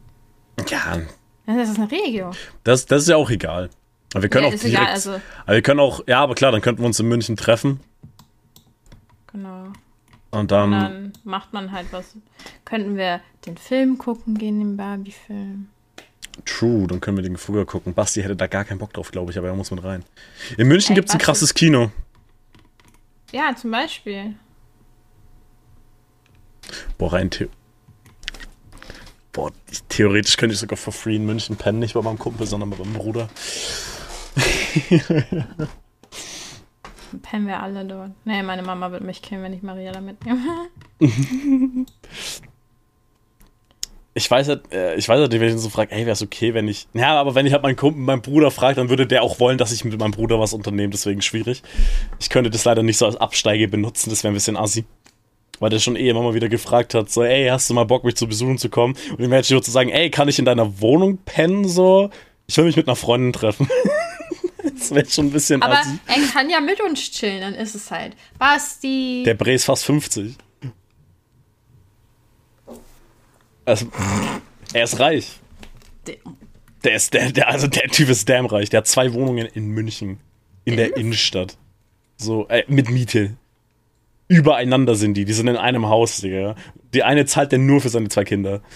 Ja, 0.69 0.99
Das 1.47 1.69
ist 1.71 1.79
eine 1.79 1.91
Regio. 1.91 2.31
das, 2.65 2.87
das 2.87 3.03
ist 3.03 3.09
ja 3.09 3.17
auch 3.17 3.31
egal. 3.31 3.71
Aber 4.15 4.23
wir 4.23 4.29
können 4.31 4.45
Ja, 4.45 4.49
auch 4.49 4.55
direkt. 4.55 4.75
egal, 4.79 4.87
also- 4.87 5.21
aber 5.45 5.55
wir 5.55 5.63
können 5.63 5.81
auch, 5.81 6.01
ja, 6.07 6.21
aber 6.23 6.35
klar, 6.35 6.53
dann 6.53 6.61
könnten 6.61 6.83
wir 6.83 6.87
uns 6.87 7.01
in 7.01 7.09
München 7.09 7.37
treffen 7.37 7.81
Genau. 9.33 9.65
und 10.31 10.39
Und 10.41 10.51
dann. 10.53 10.71
dann 10.71 11.13
macht 11.25 11.53
man 11.53 11.73
halt 11.73 11.89
was. 11.93 12.17
Könnten 12.65 12.97
wir 12.97 13.21
den 13.47 13.57
Film 13.57 13.99
gucken 13.99 14.39
gehen, 14.39 14.59
den 14.61 14.77
Barbie-Film. 14.77 15.69
True, 16.45 16.87
dann 16.87 17.01
können 17.01 17.17
wir 17.17 17.23
den 17.23 17.37
früher 17.37 17.65
gucken. 17.67 17.95
Basti 17.95 18.23
hätte 18.23 18.37
da 18.37 18.47
gar 18.47 18.65
keinen 18.65 18.79
Bock 18.79 18.93
drauf, 18.93 19.11
glaube 19.11 19.33
ich, 19.33 19.39
aber 19.39 19.49
er 19.49 19.55
muss 19.55 19.71
mit 19.71 19.83
rein. 19.83 20.05
In 20.57 20.69
München 20.69 20.95
gibt 20.95 21.09
es 21.09 21.15
ein 21.15 21.21
krasses 21.21 21.55
Kino. 21.55 21.91
Ja, 23.33 23.55
zum 23.57 23.71
Beispiel. 23.71 24.37
Boah, 26.99 27.13
rein 27.13 27.31
The 27.33 27.49
Boah, 29.33 29.53
ich, 29.71 29.83
theoretisch 29.85 30.37
könnte 30.37 30.55
ich 30.55 30.61
sogar 30.61 30.77
for 30.77 30.93
free 30.93 31.17
in 31.17 31.27
München 31.27 31.57
pennen, 31.57 31.79
nicht 31.79 31.95
bei 31.95 32.03
meinem 32.03 32.19
Kumpel, 32.19 32.47
sondern 32.47 32.71
bei 32.71 32.79
meinem 32.79 32.95
Bruder. 32.95 33.29
Pennen 37.23 37.47
wir 37.47 37.63
alle 37.63 37.85
dort. 37.85 38.13
Nee, 38.25 38.43
meine 38.43 38.63
Mama 38.63 38.91
wird 38.93 39.03
mich 39.03 39.21
kennen, 39.23 39.43
wenn 39.43 39.53
ich 39.53 39.63
Maria 39.63 39.93
da 39.93 40.01
mitnehme. 40.01 40.69
Ich 44.19 44.31
weiß 44.31 44.49
halt, 44.49 44.73
äh, 44.73 44.97
ich 44.97 45.07
weiß 45.11 45.21
halt 45.21 45.31
wenn 45.31 45.43
ich 45.43 45.53
ihn 45.53 45.59
so 45.59 45.69
frage, 45.69 45.93
ey, 45.93 46.01
wäre 46.01 46.13
es 46.13 46.23
okay, 46.23 46.55
wenn 46.55 46.69
ich. 46.69 46.89
Ja, 46.95 47.21
aber 47.21 47.35
wenn 47.35 47.45
ich 47.45 47.53
halt 47.53 47.63
meinen 47.63 47.77
Kumpel, 47.77 48.01
meinen 48.01 48.23
Bruder 48.23 48.51
frage, 48.51 48.77
dann 48.77 48.89
würde 48.89 49.07
der 49.07 49.23
auch 49.23 49.41
wollen, 49.41 49.59
dass 49.59 49.73
ich 49.73 49.85
mit 49.85 49.99
meinem 49.99 50.13
Bruder 50.13 50.41
was 50.41 50.55
unternehme, 50.55 50.89
deswegen 50.89 51.21
schwierig. 51.21 51.63
Ich 52.19 52.31
könnte 52.31 52.49
das 52.49 52.65
leider 52.65 52.83
nicht 52.83 52.97
so 52.97 53.05
als 53.05 53.17
Absteige 53.17 53.69
benutzen, 53.69 54.09
das 54.09 54.25
wäre 54.25 54.33
ein 54.33 54.35
bisschen 54.35 54.57
assi. 54.57 54.87
Weil 55.61 55.69
der 55.69 55.81
schon 55.81 55.97
eh 55.97 56.09
immer 56.09 56.23
mal 56.23 56.33
wieder 56.33 56.49
gefragt 56.49 56.95
hat, 56.95 57.11
so, 57.11 57.25
ey, 57.25 57.49
hast 57.49 57.69
du 57.69 57.75
mal 57.75 57.85
Bock, 57.85 58.05
mich 58.05 58.17
zu 58.17 58.27
besuchen 58.27 58.57
zu 58.57 58.71
kommen? 58.71 58.97
Und 59.11 59.23
ihm 59.23 59.33
hätte 59.33 59.45
ich 59.45 59.51
nur 59.51 59.63
zu 59.63 59.71
sagen, 59.71 59.91
ey, 59.91 60.09
kann 60.11 60.29
ich 60.29 60.39
in 60.39 60.47
deiner 60.47 60.81
Wohnung 60.81 61.19
pennen, 61.19 61.69
so? 61.69 62.09
Ich 62.47 62.57
will 62.57 62.65
mich 62.65 62.77
mit 62.77 62.89
einer 62.89 62.97
Freundin 62.97 63.35
treffen. 63.35 63.69
das 64.79 64.95
wäre 64.95 65.07
schon 65.11 65.27
ein 65.27 65.33
bisschen 65.33 65.61
Aber 65.61 65.79
assi. 65.79 65.99
er 66.07 66.27
kann 66.33 66.49
ja 66.49 66.61
mit 66.63 66.81
uns 66.81 67.11
chillen, 67.11 67.43
dann 67.43 67.55
ist 67.55 67.75
es 67.75 67.91
halt. 67.91 68.15
Basti. 68.39 69.25
Der 69.27 69.35
Bre 69.35 69.53
ist 69.53 69.65
fast 69.65 69.85
50. 69.85 70.37
Also, 73.67 73.87
er 74.73 74.85
ist 74.85 74.99
reich. 74.99 75.39
Der- 76.85 76.95
ist, 76.95 77.13
der, 77.15 77.33
der, 77.33 77.49
also 77.49 77.67
der 77.67 77.89
Typ 77.89 78.09
ist 78.09 78.29
damn 78.29 78.47
reich. 78.47 78.71
Der 78.71 78.79
hat 78.79 78.87
zwei 78.87 79.13
Wohnungen 79.13 79.47
in 79.47 79.67
München. 79.69 80.21
In 80.65 80.77
der 80.77 80.97
Innenstadt. 80.97 81.57
So, 82.17 82.47
äh, 82.49 82.65
mit 82.69 82.89
Miete. 82.91 83.37
Übereinander 84.29 84.95
sind 84.95 85.15
die. 85.15 85.25
Die 85.25 85.33
sind 85.33 85.49
in 85.49 85.57
einem 85.57 85.87
Haus, 85.87 86.19
Digga. 86.21 86.55
Die 86.95 87.03
eine 87.03 87.27
zahlt 87.27 87.53
der 87.53 87.59
nur 87.59 87.81
für 87.81 87.89
seine 87.89 88.09
zwei 88.09 88.25
Kinder. 88.25 88.63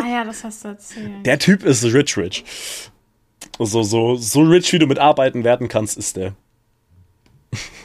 Ah 0.00 0.08
ja, 0.08 0.24
das 0.24 0.42
hast 0.42 0.64
du 0.64 0.68
erzählt. 0.68 1.24
Der 1.24 1.38
Typ 1.38 1.62
ist 1.62 1.84
rich, 1.84 2.16
rich. 2.16 2.44
So, 3.60 3.84
so, 3.84 4.16
so 4.16 4.40
rich, 4.40 4.72
wie 4.72 4.80
du 4.80 4.88
mit 4.88 4.98
Arbeiten 4.98 5.44
werden 5.44 5.68
kannst, 5.68 5.96
ist 5.96 6.16
der. 6.16 6.34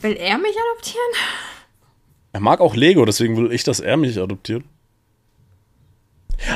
Will 0.00 0.12
er 0.16 0.38
mich 0.38 0.54
adoptieren? 0.56 1.12
Er 2.32 2.40
mag 2.40 2.60
auch 2.60 2.74
Lego, 2.74 3.04
deswegen 3.04 3.36
will 3.36 3.52
ich, 3.52 3.64
dass 3.64 3.80
er 3.80 3.96
mich 3.96 4.18
adoptiert. 4.18 4.64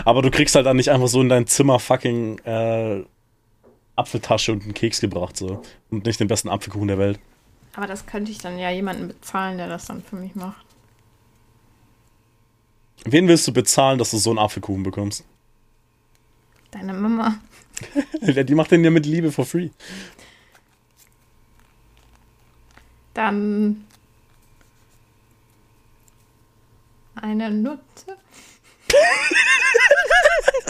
Aber 0.04 0.22
du 0.22 0.30
kriegst 0.30 0.54
halt 0.54 0.66
dann 0.66 0.76
nicht 0.76 0.90
einfach 0.90 1.08
so 1.08 1.20
in 1.20 1.28
dein 1.28 1.46
Zimmer 1.46 1.78
fucking 1.78 2.38
äh, 2.40 3.02
Apfeltasche 3.96 4.52
und 4.52 4.62
einen 4.62 4.74
Keks 4.74 5.00
gebracht, 5.00 5.36
so. 5.36 5.62
Und 5.90 6.04
nicht 6.04 6.20
den 6.20 6.28
besten 6.28 6.48
Apfelkuchen 6.48 6.88
der 6.88 6.98
Welt. 6.98 7.18
Aber 7.74 7.86
das 7.86 8.06
könnte 8.06 8.30
ich 8.30 8.38
dann 8.38 8.58
ja 8.58 8.70
jemanden 8.70 9.08
bezahlen, 9.08 9.58
der 9.58 9.68
das 9.68 9.86
dann 9.86 10.02
für 10.02 10.16
mich 10.16 10.34
macht. 10.34 10.66
Wen 13.04 13.28
willst 13.28 13.46
du 13.48 13.52
bezahlen, 13.52 13.98
dass 13.98 14.10
du 14.10 14.18
so 14.18 14.30
einen 14.30 14.38
Apfelkuchen 14.38 14.82
bekommst? 14.82 15.24
Deine 16.70 16.92
Mama. 16.92 17.36
Die 18.20 18.54
macht 18.54 18.70
den 18.70 18.84
ja 18.84 18.90
mit 18.90 19.06
Liebe 19.06 19.32
for 19.32 19.46
free. 19.46 19.70
Dann 23.14 23.84
eine 27.22 27.50
Nutte. 27.50 27.80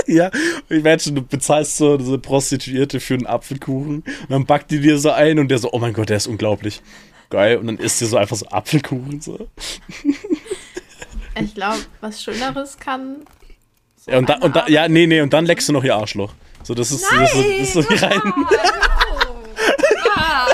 Ja, 0.06 0.30
ich 0.68 0.82
werde 0.82 1.00
schon, 1.02 1.14
du 1.14 1.22
bezahlst 1.22 1.76
so 1.76 1.96
diese 1.96 2.18
Prostituierte 2.18 2.98
für 2.98 3.14
einen 3.14 3.26
Apfelkuchen 3.26 3.96
und 4.00 4.30
dann 4.30 4.44
backt 4.44 4.72
die 4.72 4.80
dir 4.80 4.98
so 4.98 5.12
ein 5.12 5.38
und 5.38 5.48
der 5.48 5.58
so, 5.58 5.70
oh 5.72 5.78
mein 5.78 5.92
Gott, 5.92 6.08
der 6.08 6.16
ist 6.16 6.26
unglaublich. 6.26 6.82
Geil. 7.28 7.58
Und 7.58 7.68
dann 7.68 7.76
isst 7.78 8.00
dir 8.00 8.06
so 8.06 8.16
einfach 8.16 8.34
so 8.36 8.46
Apfelkuchen 8.48 9.20
so. 9.20 9.46
Ich 11.40 11.54
glaube, 11.54 11.78
was 12.00 12.20
Schöneres 12.20 12.76
kann. 12.78 13.18
so 14.04 14.10
Ja, 14.10 14.18
und, 14.18 14.28
da, 14.28 14.38
und 14.38 14.56
da, 14.56 14.66
ja, 14.66 14.88
nee, 14.88 15.06
nee, 15.06 15.20
und 15.20 15.32
dann 15.32 15.46
leckst 15.46 15.68
du 15.68 15.72
noch 15.72 15.84
ihr 15.84 15.94
Arschloch. 15.94 16.32
So, 16.64 16.74
das 16.74 16.90
ist, 16.90 17.04
das 17.08 17.22
ist, 17.22 17.32
so- 17.34 17.42
das 17.42 17.60
ist 17.60 17.72
so 17.74 17.82
die 17.82 17.94
rein. 17.94 18.20
Ah, 20.16 20.46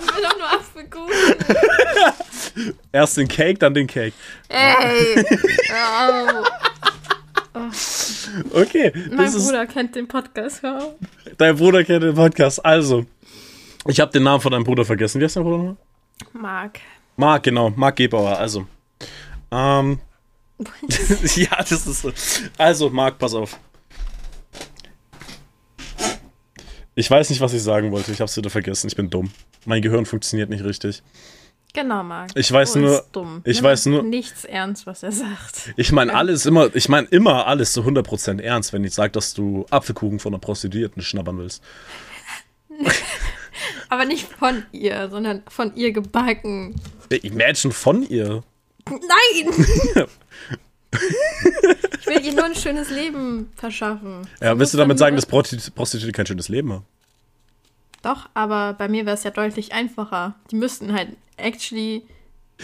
ich 0.00 0.14
will 0.14 0.22
doch 0.22 0.38
nur 0.38 0.52
Apfelkuchen. 0.52 1.12
Erst 2.92 3.16
den 3.16 3.28
Cake, 3.28 3.58
dann 3.58 3.74
den 3.74 3.86
Cake. 3.86 4.14
Ey. 4.48 5.24
Oh. 7.54 7.70
Okay, 8.52 8.92
Mein 9.08 9.16
das 9.16 9.34
ist, 9.34 9.46
Bruder 9.46 9.66
kennt 9.66 9.94
den 9.96 10.06
Podcast. 10.06 10.62
Ja. 10.62 10.78
dein 11.38 11.56
Bruder 11.56 11.84
kennt 11.84 12.02
den 12.02 12.14
Podcast. 12.14 12.62
Also, 12.62 13.06
ich 13.86 13.98
habe 13.98 14.12
den 14.12 14.24
Namen 14.24 14.42
von 14.42 14.52
deinem 14.52 14.64
Bruder 14.64 14.84
vergessen. 14.84 15.20
Wie 15.20 15.24
heißt 15.24 15.36
dein 15.36 15.42
Bruder 15.44 15.56
nochmal? 15.58 15.76
Marc. 16.34 16.80
Marc, 17.16 17.44
genau, 17.44 17.70
Marc 17.70 17.96
Gebauer. 17.96 18.36
Also, 18.36 18.66
ähm, 19.50 20.00
ja, 21.36 21.56
das 21.56 21.86
ist 21.86 22.02
so. 22.02 22.12
Also, 22.58 22.90
Marc, 22.90 23.18
pass 23.18 23.34
auf. 23.34 23.58
Ich 26.94 27.10
weiß 27.10 27.30
nicht, 27.30 27.40
was 27.40 27.52
ich 27.52 27.62
sagen 27.62 27.90
wollte. 27.92 28.12
Ich 28.12 28.20
hab's 28.20 28.36
wieder 28.36 28.50
vergessen. 28.50 28.86
Ich 28.88 28.96
bin 28.96 29.10
dumm. 29.10 29.30
Mein 29.64 29.82
Gehirn 29.82 30.06
funktioniert 30.06 30.48
nicht 30.50 30.64
richtig. 30.64 31.02
Genau, 31.76 32.02
Marc. 32.02 32.30
Ich 32.34 32.50
weiß 32.50 32.72
Bo 32.72 32.78
nur- 32.78 32.94
Ist 33.00 33.08
dumm. 33.12 33.42
ich 33.44 33.56
Nimm 33.58 33.64
weiß 33.64 33.86
nur- 33.86 34.02
Nichts 34.02 34.44
ernst, 34.46 34.86
was 34.86 35.02
er 35.02 35.12
sagt. 35.12 35.74
Ich 35.76 35.92
meine 35.92 36.14
alles 36.14 36.46
immer, 36.46 36.74
ich 36.74 36.88
meine 36.88 37.06
immer 37.08 37.46
alles 37.46 37.72
zu 37.72 37.82
100% 37.84 38.40
ernst, 38.40 38.72
wenn 38.72 38.82
ich 38.82 38.94
sage, 38.94 39.12
dass 39.12 39.34
du 39.34 39.66
Apfelkuchen 39.68 40.18
von 40.18 40.32
einer 40.32 40.40
Prostituierten 40.40 41.02
schnappern 41.02 41.36
willst. 41.38 41.62
Aber 43.90 44.06
nicht 44.06 44.26
von 44.26 44.62
ihr, 44.72 45.08
sondern 45.10 45.42
von 45.48 45.76
ihr 45.76 45.92
gebacken. 45.92 46.74
Imagine 47.22 47.72
von 47.74 48.02
ihr. 48.08 48.42
Nein! 48.88 49.66
ich 52.00 52.06
will 52.06 52.24
ihr 52.24 52.32
nur 52.32 52.44
ein 52.46 52.54
schönes 52.54 52.90
Leben 52.90 53.50
verschaffen. 53.54 54.26
Ja, 54.40 54.54
Sie 54.54 54.58
willst 54.60 54.72
du 54.74 54.78
damit 54.78 54.98
sagen, 54.98 55.14
dass 55.16 55.28
Prosti- 55.28 55.70
Prostituierte 55.72 56.12
kein 56.12 56.26
schönes 56.26 56.48
Leben 56.48 56.72
haben? 56.72 56.84
Doch, 58.02 58.28
aber 58.34 58.72
bei 58.74 58.88
mir 58.88 59.04
wäre 59.04 59.14
es 59.16 59.24
ja 59.24 59.30
deutlich 59.30 59.72
einfacher. 59.72 60.34
Die 60.50 60.56
müssten 60.56 60.92
halt 60.92 61.10
actually 61.36 62.02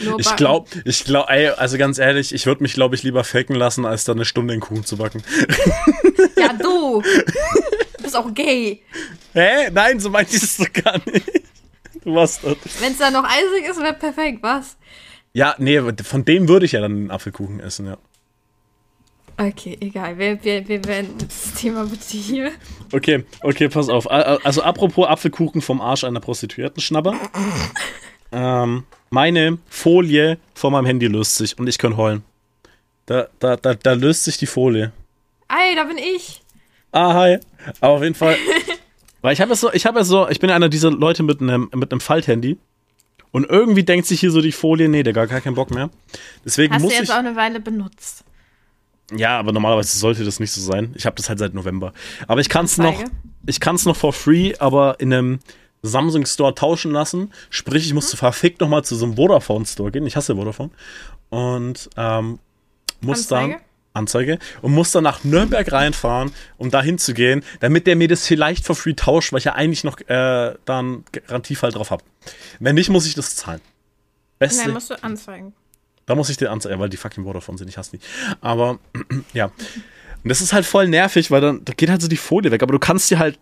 nur 0.03 0.19
Ich 0.19 0.25
backen. 0.27 0.37
glaube, 0.39 0.69
ich 0.85 1.05
glaube, 1.05 1.31
ey, 1.31 1.49
also 1.49 1.77
ganz 1.79 1.99
ehrlich, 1.99 2.35
ich 2.35 2.47
würde 2.47 2.63
mich, 2.63 2.73
glaube 2.73 2.95
ich, 2.95 3.03
lieber 3.03 3.25
faken 3.25 3.55
lassen, 3.57 3.85
als 3.85 4.05
da 4.05 4.13
eine 4.13 4.25
Stunde 4.25 4.55
den 4.55 4.61
Kuchen 4.61 4.85
zu 4.85 4.97
backen. 4.97 5.23
Ja, 6.37 6.53
du! 6.55 7.03
Du 7.99 8.03
bist 8.05 8.17
auch 8.17 8.35
gay. 8.35 8.83
Hä? 9.33 9.71
Nein, 9.71 10.01
so 10.01 10.11
meinte 10.11 10.35
ich 10.35 10.43
es 10.43 10.57
doch 10.57 10.73
gar 10.73 10.99
nicht. 11.07 11.25
Du 12.03 12.13
warst 12.17 12.43
das. 12.43 12.57
Wenn 12.81 12.91
es 12.93 12.99
dann 12.99 13.13
noch 13.13 13.23
eisig 13.23 13.65
ist, 13.71 13.81
wäre 13.81 13.95
perfekt, 13.95 14.43
was? 14.43 14.77
Ja, 15.33 15.55
nee, 15.59 15.81
von 16.03 16.25
dem 16.25 16.49
würde 16.49 16.67
ich 16.67 16.73
ja 16.73 16.81
dann 16.81 16.93
einen 16.93 17.11
Apfelkuchen 17.13 17.61
essen, 17.61 17.87
ja. 17.87 17.99
Okay, 19.37 19.79
egal. 19.81 20.19
Wir, 20.19 20.43
wir, 20.43 20.67
wir 20.67 20.85
werden 20.85 21.15
das 21.19 21.55
Thema 21.55 21.85
bitte 21.87 22.17
hier. 22.17 22.51
Okay, 22.93 23.25
okay, 23.41 23.69
pass 23.69 23.89
auf. 23.89 24.11
Also 24.11 24.63
apropos 24.63 25.07
Apfelkuchen 25.07 25.63
vom 25.63 25.81
Arsch 25.81 26.03
einer 26.03 26.21
Prostituierten 26.21 26.83
schnabber. 26.83 27.15
ähm, 28.33 28.85
meine 29.11 29.59
Folie 29.69 30.39
von 30.55 30.73
meinem 30.73 30.87
Handy 30.87 31.07
löst 31.07 31.37
sich 31.37 31.59
und 31.59 31.69
ich 31.69 31.79
kann 31.79 31.97
heulen. 31.97 32.23
Da, 33.07 33.29
da, 33.39 33.57
da, 33.57 33.75
da 33.75 33.93
löst 33.93 34.25
sich 34.25 34.39
die 34.39 34.47
Folie. 34.47 34.93
Ey, 35.49 35.75
da 35.77 35.85
bin 35.85 35.99
ich. 35.99 36.43
Ah, 36.93 37.15
hi. 37.15 37.39
Aber 37.81 37.95
auf 37.95 38.03
jeden 38.03 38.15
Fall. 38.15 38.37
Weil 39.23 39.35
ich 39.35 39.41
habe 39.41 39.53
es 39.53 39.61
so, 39.61 39.73
ich 39.73 39.87
habe 39.87 40.05
so, 40.05 40.29
ich 40.29 40.41
bin 40.41 40.51
einer 40.51 40.69
dieser 40.69 40.91
Leute 40.91 41.23
mit 41.23 41.41
einem 41.41 41.71
mit 41.75 41.93
einem 41.93 42.01
Falthandy. 42.01 42.59
Und 43.31 43.49
irgendwie 43.49 43.83
denkt 43.83 44.07
sich 44.07 44.21
hier 44.21 44.31
so 44.31 44.43
die 44.43 44.53
Folie, 44.53 44.89
nee, 44.89 45.03
der 45.03 45.15
gar 45.15 45.27
keinen 45.27 45.55
Bock 45.55 45.71
mehr. 45.71 45.89
Deswegen 46.45 46.75
Hast 46.75 46.83
du 46.83 46.87
muss 46.87 46.95
jetzt 46.95 47.05
ich. 47.05 47.11
auch 47.11 47.19
eine 47.19 47.35
Weile 47.35 47.61
benutzt. 47.61 48.25
Ja, 49.15 49.39
aber 49.39 49.53
normalerweise 49.53 49.99
sollte 49.99 50.25
das 50.25 50.39
nicht 50.39 50.53
so 50.53 50.61
sein. 50.61 50.93
Ich 50.97 51.07
habe 51.07 51.17
das 51.17 51.29
halt 51.29 51.39
seit 51.39 51.55
November. 51.55 51.93
Aber 52.29 52.41
ich 52.41 52.49
kann 52.49 52.67
es 52.67 52.79
noch, 52.79 52.97
Zeige. 52.97 53.11
ich 53.47 53.61
kann 53.61 53.77
es 53.77 53.87
noch 53.87 53.97
for 53.97 54.13
free, 54.13 54.55
aber 54.59 55.01
in 55.01 55.13
einem 55.13 55.39
Samsung 55.83 56.27
Store 56.27 56.55
tauschen 56.55 56.93
lassen. 56.93 57.33
Sprich, 57.51 57.87
ich 57.87 57.95
musste 57.95 58.17
verfickt 58.17 58.61
noch 58.61 58.69
mal 58.69 58.85
zu 58.85 58.95
so 58.97 59.05
einem 59.05 59.17
Vodafone 59.17 59.67
Store 59.67 59.91
gehen. 59.91 60.07
Ich 60.07 60.17
hasse 60.17 60.37
Vodafone. 60.37 60.71
Und 61.29 61.91
ähm, 61.97 62.39
muss 63.01 63.21
Anzeige? 63.33 63.53
dann 63.55 63.63
Anzeige 63.95 64.39
und 64.63 64.73
muss 64.73 64.91
dann 64.91 65.05
nach 65.05 65.25
Nürnberg 65.25 65.71
reinfahren, 65.71 66.33
um 66.57 66.71
da 66.71 66.83
hinzugehen, 66.83 67.45
damit 67.61 67.87
der 67.87 67.97
mir 67.97 68.09
das 68.09 68.27
vielleicht 68.27 68.65
for 68.65 68.75
free 68.75 68.95
tauscht, 68.95 69.33
weil 69.33 69.39
ich 69.39 69.45
ja 69.45 69.55
eigentlich 69.55 69.85
noch 69.85 70.01
äh, 70.09 70.55
dann 70.65 71.05
Garantiefall 71.13 71.73
drauf 71.73 71.91
habe. 71.91 72.03
Wenn 72.59 72.75
nicht, 72.75 72.89
muss 72.89 73.07
ich 73.07 73.15
das 73.15 73.37
zahlen. 73.37 73.61
Beste. 74.39 74.65
Nein, 74.65 74.73
musst 74.73 74.91
du 74.91 75.03
anzeigen. 75.03 75.53
Da 76.07 76.15
muss 76.15 76.29
ich 76.31 76.37
den 76.37 76.49
anzeigen, 76.49 76.81
weil 76.81 76.89
die 76.89 76.97
fucking 76.97 77.25
Vodafone 77.25 77.59
sind, 77.59 77.69
ich 77.69 77.77
hasse 77.77 77.97
die. 77.97 78.01
Aber, 78.41 78.79
ja. 79.33 79.47
Und 79.47 80.29
das 80.29 80.41
ist 80.41 80.53
halt 80.53 80.65
voll 80.65 80.89
nervig, 80.89 81.31
weil 81.31 81.41
dann 81.41 81.65
da 81.65 81.73
geht 81.73 81.91
halt 81.91 82.01
so 82.01 82.09
die 82.09 82.17
Folie 82.17 82.51
weg. 82.51 82.63
Aber 82.63 82.73
du 82.73 82.79
kannst 82.79 83.11
die 83.11 83.19
halt, 83.19 83.39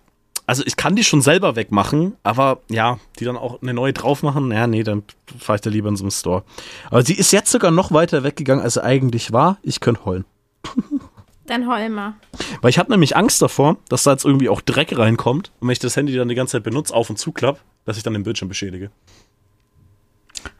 also 0.51 0.63
ich 0.67 0.77
kann 0.77 0.97
die 0.97 1.05
schon 1.05 1.23
selber 1.23 1.55
wegmachen, 1.57 2.17
aber 2.25 2.61
ja, 2.69 2.99
die 3.19 3.25
dann 3.25 3.37
auch 3.37 3.63
eine 3.63 3.73
neue 3.73 3.93
drauf 3.93 4.23
machen, 4.23 4.51
ja, 4.53 4.67
nee, 4.67 4.83
dann 4.83 5.05
fahre 5.39 5.57
ich 5.57 5.61
da 5.63 5.71
lieber 5.71 5.89
in 5.89 5.97
so 5.97 6.03
einem 6.05 6.11
Store. 6.11 6.43
Aber 6.91 7.03
sie 7.05 7.15
ist 7.15 7.33
jetzt 7.33 7.51
sogar 7.53 7.71
noch 7.71 7.93
weiter 7.93 8.25
weggegangen, 8.25 8.63
als 8.65 8.75
sie 8.75 8.83
eigentlich 8.85 9.33
war. 9.33 9.59
Ich 9.63 9.79
könnte 9.81 10.05
heulen. 10.05 10.25
Dann 11.47 11.67
heul 11.69 11.89
mal. 11.89 12.15
Weil 12.63 12.71
ich 12.71 12.79
habe 12.79 12.93
nämlich 12.93 13.17
Angst 13.17 13.43
davor, 13.43 13.77
dass 13.89 14.05
da 14.05 14.13
jetzt 14.13 14.25
irgendwie 14.25 14.49
auch 14.49 14.61
Dreck 14.61 14.97
reinkommt 14.97 15.51
und 15.61 15.67
wenn 15.67 15.73
ich 15.73 15.79
das 15.81 15.97
Handy 15.97 16.15
dann 16.15 16.29
die 16.29 16.37
ganze 16.37 16.53
Zeit 16.53 16.63
benutze, 16.63 16.95
auf 16.95 17.11
und 17.11 17.17
zuklapp, 17.19 17.59
dass 17.85 17.97
ich 17.97 18.05
dann 18.05 18.13
den 18.13 18.23
Bildschirm 18.23 18.49
beschädige. 18.49 18.91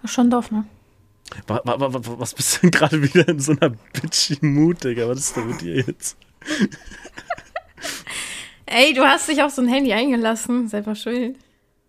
Schon 0.05 0.31
doof, 0.31 0.51
ne? 0.51 0.65
Wa- 1.47 1.61
wa- 1.65 1.79
wa- 1.81 1.95
wa- 1.95 2.19
Was 2.19 2.35
bist 2.35 2.57
du 2.57 2.61
denn 2.63 2.71
gerade 2.73 3.03
wieder 3.03 3.29
in 3.29 3.39
so 3.39 3.53
einer 3.53 3.71
bitchy 3.71 4.39
Mut, 4.45 4.83
Digga? 4.83 5.07
Was 5.09 5.19
ist 5.19 5.37
denn 5.37 5.47
mit 5.49 5.61
dir 5.61 5.77
jetzt? 5.77 6.17
Ey, 8.71 8.95
du 8.95 9.03
hast 9.03 9.29
dich 9.29 9.43
auf 9.43 9.51
so 9.51 9.63
ein 9.63 9.69
Handy 9.69 9.93
eingelassen. 9.93 10.69
Selber 10.69 10.95
schuld. 10.95 11.37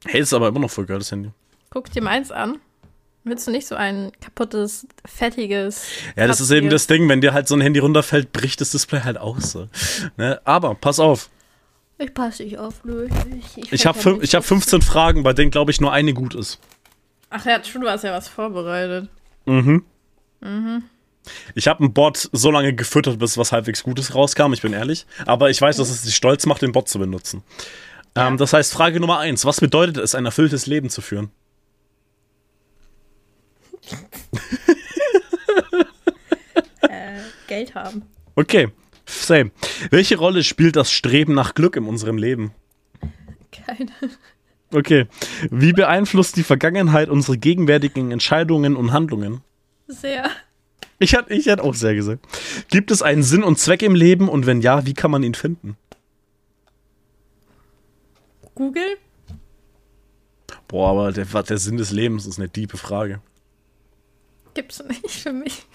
Hey, 0.06 0.22
ist 0.22 0.34
aber 0.34 0.48
immer 0.48 0.60
noch 0.60 0.72
voll 0.72 0.86
geil, 0.88 0.98
das 0.98 1.12
Handy. 1.12 1.30
Guck 1.70 1.92
dir 1.92 2.02
meins 2.02 2.32
an. 2.32 2.58
Willst 3.24 3.46
du 3.46 3.52
nicht 3.52 3.68
so 3.68 3.76
ein 3.76 4.12
kaputtes, 4.20 4.88
fettiges. 5.06 5.86
Ja, 6.16 6.26
das 6.26 6.42
ist 6.42 6.50
eben 6.50 6.72
das 6.72 6.88
Ding, 6.88 7.08
wenn 7.08 7.22
dir 7.22 7.34
halt 7.34 7.48
so 7.48 7.56
ein 7.56 7.62
Handy 7.62 7.80
runterfällt, 7.80 8.34
bricht 8.34 8.62
das 8.62 8.72
Display 8.72 9.02
halt 9.02 9.20
aus. 9.20 9.52
So. 9.52 9.68
Ne? 10.18 10.42
Aber, 10.44 10.74
pass 10.74 11.00
auf, 11.00 11.30
Ich 12.00 12.16
passe 12.16 12.44
dich 12.44 12.58
auf, 12.58 12.84
Lö. 12.84 13.08
Ich, 13.58 13.72
ich 13.72 13.86
habe 13.86 14.20
ich 14.24 14.34
hab 14.34 14.44
15 14.44 14.82
Fragen, 14.82 15.22
bei 15.22 15.34
denen, 15.34 15.52
glaube 15.52 15.70
ich, 15.70 15.80
nur 15.80 15.94
eine 15.94 16.16
gut 16.16 16.34
ist. 16.34 16.60
Ach 17.30 17.46
ja, 17.46 17.60
du 17.60 17.88
hast 17.88 18.04
ja 18.04 18.12
was 18.12 18.28
vorbereitet. 18.28 19.08
Mhm. 19.46 19.86
Ich 21.56 21.68
habe 21.68 21.82
einen 21.82 21.94
Bot 21.94 22.30
so 22.32 22.52
lange 22.52 22.74
gefüttert, 22.74 23.20
bis 23.20 23.38
was 23.38 23.52
halbwegs 23.52 23.84
Gutes 23.84 24.16
rauskam, 24.16 24.54
ich 24.54 24.62
bin 24.62 24.74
ehrlich. 24.74 25.06
Aber 25.26 25.50
ich 25.50 25.62
weiß, 25.62 25.78
dass 25.78 25.90
es 25.90 26.02
dich 26.04 26.16
stolz 26.16 26.46
macht, 26.46 26.62
den 26.62 26.72
Bot 26.72 26.90
zu 26.90 27.00
benutzen. 27.00 27.44
Ähm, 28.16 28.38
das 28.38 28.54
heißt, 28.54 28.74
Frage 28.74 29.00
Nummer 29.00 29.20
eins: 29.20 29.46
Was 29.46 29.60
bedeutet 29.60 29.98
es, 29.98 30.16
ein 30.16 30.26
erfülltes 30.26 30.66
Leben 30.66 30.90
zu 30.90 31.02
führen? 31.02 31.32
Äh, 36.90 37.20
Geld 37.48 37.76
haben. 37.76 38.02
Okay, 38.36 38.70
same. 39.06 39.52
Welche 39.92 40.18
Rolle 40.18 40.44
spielt 40.44 40.76
das 40.76 40.92
Streben 40.92 41.34
nach 41.34 41.54
Glück 41.54 41.76
in 41.76 41.86
unserem 41.86 42.18
Leben? 42.18 42.54
Keine. 43.52 43.92
Okay. 44.74 45.08
Wie 45.50 45.74
beeinflusst 45.74 46.38
die 46.38 46.44
Vergangenheit 46.44 47.10
unsere 47.10 47.38
gegenwärtigen 47.38 48.12
Entscheidungen 48.12 48.76
und 48.76 48.92
Handlungen? 48.94 49.42
Sehr. 49.88 50.30
Ich 51.02 51.14
hätte 51.14 51.34
ich 51.34 51.48
hätt 51.48 51.60
auch 51.60 51.74
sehr 51.74 51.96
gesagt. 51.96 52.24
Gibt 52.70 52.92
es 52.92 53.02
einen 53.02 53.24
Sinn 53.24 53.44
und 53.44 53.58
Zweck 53.58 53.82
im 53.82 53.96
Leben 53.96 54.30
und 54.30 54.46
wenn 54.46 54.62
ja, 54.62 54.86
wie 54.86 54.94
kann 54.94 55.10
man 55.10 55.24
ihn 55.24 55.34
finden? 55.34 55.76
Google? 58.54 58.98
Boah, 60.68 60.92
aber 60.92 61.12
der, 61.12 61.26
der 61.26 61.58
Sinn 61.58 61.78
des 61.78 61.92
Lebens 61.92 62.28
ist 62.28 62.38
eine 62.38 62.50
tiefe 62.50 62.78
Frage. 62.78 63.20
Gibt's 64.54 64.84
nicht 64.84 65.10
für 65.10 65.34
mich. 65.34 65.66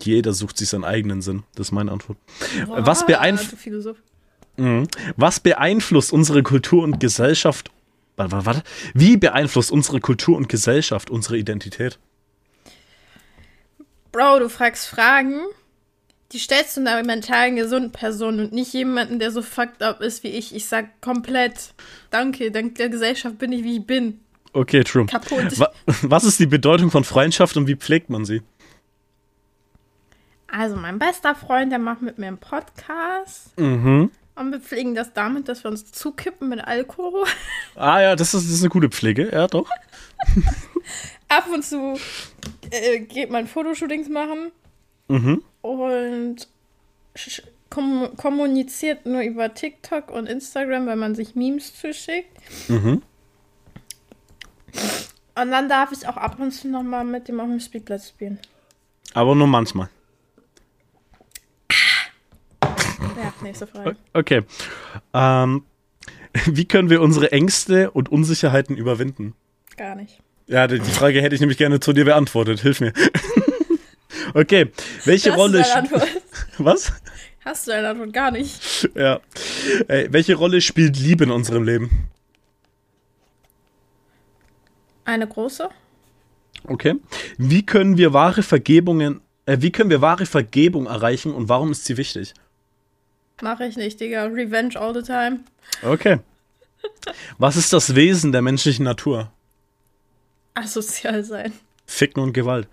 Jeder 0.00 0.34
sucht 0.34 0.58
sich 0.58 0.68
seinen 0.68 0.84
eigenen 0.84 1.22
Sinn. 1.22 1.44
Das 1.54 1.68
ist 1.68 1.72
meine 1.72 1.90
Antwort. 1.90 2.18
Was, 2.66 3.06
beeinf. 3.06 3.54
Mhm. 4.58 4.88
Was 5.16 5.40
beeinflusst 5.40 6.12
unsere 6.12 6.42
Kultur 6.42 6.82
und 6.82 7.00
Gesellschaft? 7.00 7.70
Warte, 8.16 8.32
warte, 8.32 8.46
warte. 8.46 8.62
Wie 8.92 9.16
beeinflusst 9.16 9.72
unsere 9.72 10.00
Kultur 10.00 10.36
und 10.36 10.50
Gesellschaft 10.50 11.08
unsere 11.08 11.38
Identität? 11.38 11.98
Bro, 14.14 14.38
du 14.38 14.48
fragst 14.48 14.86
Fragen, 14.86 15.40
die 16.30 16.38
stellst 16.38 16.76
du 16.76 16.82
einer 16.82 17.02
mentalen 17.02 17.56
gesunden 17.56 17.90
Person 17.90 18.38
und 18.38 18.52
nicht 18.52 18.72
jemanden, 18.72 19.18
der 19.18 19.32
so 19.32 19.42
fucked 19.42 19.82
up 19.82 20.00
ist 20.00 20.22
wie 20.22 20.28
ich. 20.28 20.54
Ich 20.54 20.66
sag 20.66 21.00
komplett, 21.00 21.74
danke, 22.10 22.52
dank 22.52 22.76
der 22.76 22.90
Gesellschaft 22.90 23.38
bin 23.38 23.50
ich, 23.50 23.64
wie 23.64 23.78
ich 23.78 23.84
bin. 23.84 24.20
Okay, 24.52 24.84
true. 24.84 25.06
Kaputt. 25.06 25.58
Wa 25.58 25.72
was 26.02 26.22
ist 26.22 26.38
die 26.38 26.46
Bedeutung 26.46 26.92
von 26.92 27.02
Freundschaft 27.02 27.56
und 27.56 27.66
wie 27.66 27.74
pflegt 27.74 28.08
man 28.08 28.24
sie? 28.24 28.42
Also, 30.46 30.76
mein 30.76 31.00
bester 31.00 31.34
Freund, 31.34 31.72
der 31.72 31.80
macht 31.80 32.00
mit 32.00 32.16
mir 32.16 32.28
einen 32.28 32.38
Podcast. 32.38 33.58
Mhm. 33.58 34.12
Und 34.36 34.52
wir 34.52 34.60
pflegen 34.60 34.94
das 34.94 35.12
damit, 35.12 35.48
dass 35.48 35.64
wir 35.64 35.72
uns 35.72 35.90
zukippen 35.90 36.48
mit 36.50 36.60
Alkohol. 36.60 37.26
Ah 37.74 38.00
ja, 38.00 38.14
das 38.14 38.32
ist, 38.32 38.46
das 38.46 38.54
ist 38.54 38.62
eine 38.62 38.70
gute 38.70 38.90
Pflege, 38.90 39.28
ja 39.32 39.48
doch. 39.48 39.68
Ab 41.28 41.48
und 41.52 41.64
zu 41.64 41.98
äh, 42.70 43.00
geht 43.00 43.30
man 43.30 43.46
Fotoshootings 43.46 44.08
machen. 44.08 44.52
Mhm. 45.08 45.42
Und 45.62 46.48
kom 47.70 48.10
kommuniziert 48.16 49.06
nur 49.06 49.22
über 49.22 49.52
TikTok 49.54 50.10
und 50.10 50.26
Instagram, 50.26 50.86
wenn 50.86 50.98
man 50.98 51.14
sich 51.14 51.34
Memes 51.34 51.78
zuschickt. 51.78 52.36
Mhm. 52.68 53.02
Und 55.36 55.50
dann 55.50 55.68
darf 55.68 55.90
ich 55.92 56.06
auch 56.06 56.16
ab 56.16 56.38
und 56.38 56.52
zu 56.52 56.68
noch 56.68 56.82
mal 56.82 57.04
mit 57.04 57.28
dem 57.28 57.40
auf 57.40 57.48
dem 57.48 57.60
Spielplatz 57.60 58.08
spielen. 58.08 58.38
Aber 59.14 59.34
nur 59.34 59.46
manchmal. 59.46 59.88
Ja, 62.62 63.32
nächste 63.42 63.66
Frage. 63.66 63.96
Okay. 64.12 64.42
Ähm, 65.12 65.64
wie 66.46 66.64
können 66.66 66.90
wir 66.90 67.00
unsere 67.00 67.32
Ängste 67.32 67.90
und 67.90 68.10
Unsicherheiten 68.10 68.76
überwinden? 68.76 69.34
Gar 69.76 69.96
nicht. 69.96 70.20
Ja, 70.46 70.66
die 70.66 70.78
die 70.78 70.90
Frage 70.90 71.22
hätte 71.22 71.34
ich 71.34 71.40
nämlich 71.40 71.58
gerne 71.58 71.80
zu 71.80 71.92
dir 71.92 72.04
beantwortet. 72.04 72.60
Hilf 72.60 72.80
mir. 72.80 72.92
okay. 74.34 74.70
Welche 75.04 75.30
Hast 75.30 75.38
Rolle. 75.38 75.64
Was? 76.58 76.92
Hast 77.44 77.66
du 77.66 77.72
deine 77.72 77.88
Antwort 77.88 78.12
gar 78.12 78.30
nicht. 78.30 78.88
Ja. 78.94 79.20
Ey, 79.88 80.10
welche 80.10 80.34
Rolle 80.34 80.60
spielt 80.60 80.98
Liebe 80.98 81.24
in 81.24 81.30
unserem 81.30 81.62
Leben? 81.64 82.08
Eine 85.04 85.26
große? 85.28 85.68
Okay. 86.66 86.94
Wie 87.36 87.66
können 87.66 87.98
wir 87.98 88.14
wahre 88.14 88.42
Vergebungen, 88.42 89.20
äh, 89.44 89.58
wie 89.60 89.70
können 89.70 89.90
wir 89.90 90.00
wahre 90.00 90.24
Vergebung 90.24 90.86
erreichen 90.86 91.34
und 91.34 91.50
warum 91.50 91.72
ist 91.72 91.84
sie 91.84 91.98
wichtig? 91.98 92.32
Mache 93.42 93.66
ich 93.66 93.76
nicht, 93.76 94.00
Digga. 94.00 94.24
Revenge 94.24 94.78
all 94.80 94.94
the 94.94 95.02
time. 95.02 95.40
Okay. 95.82 96.20
Was 97.36 97.56
ist 97.56 97.72
das 97.72 97.94
Wesen 97.94 98.32
der 98.32 98.40
menschlichen 98.40 98.84
Natur? 98.84 99.30
Asozial 100.54 101.24
sein. 101.24 101.52
Ficken 101.86 102.22
und 102.22 102.32
Gewalt. 102.32 102.68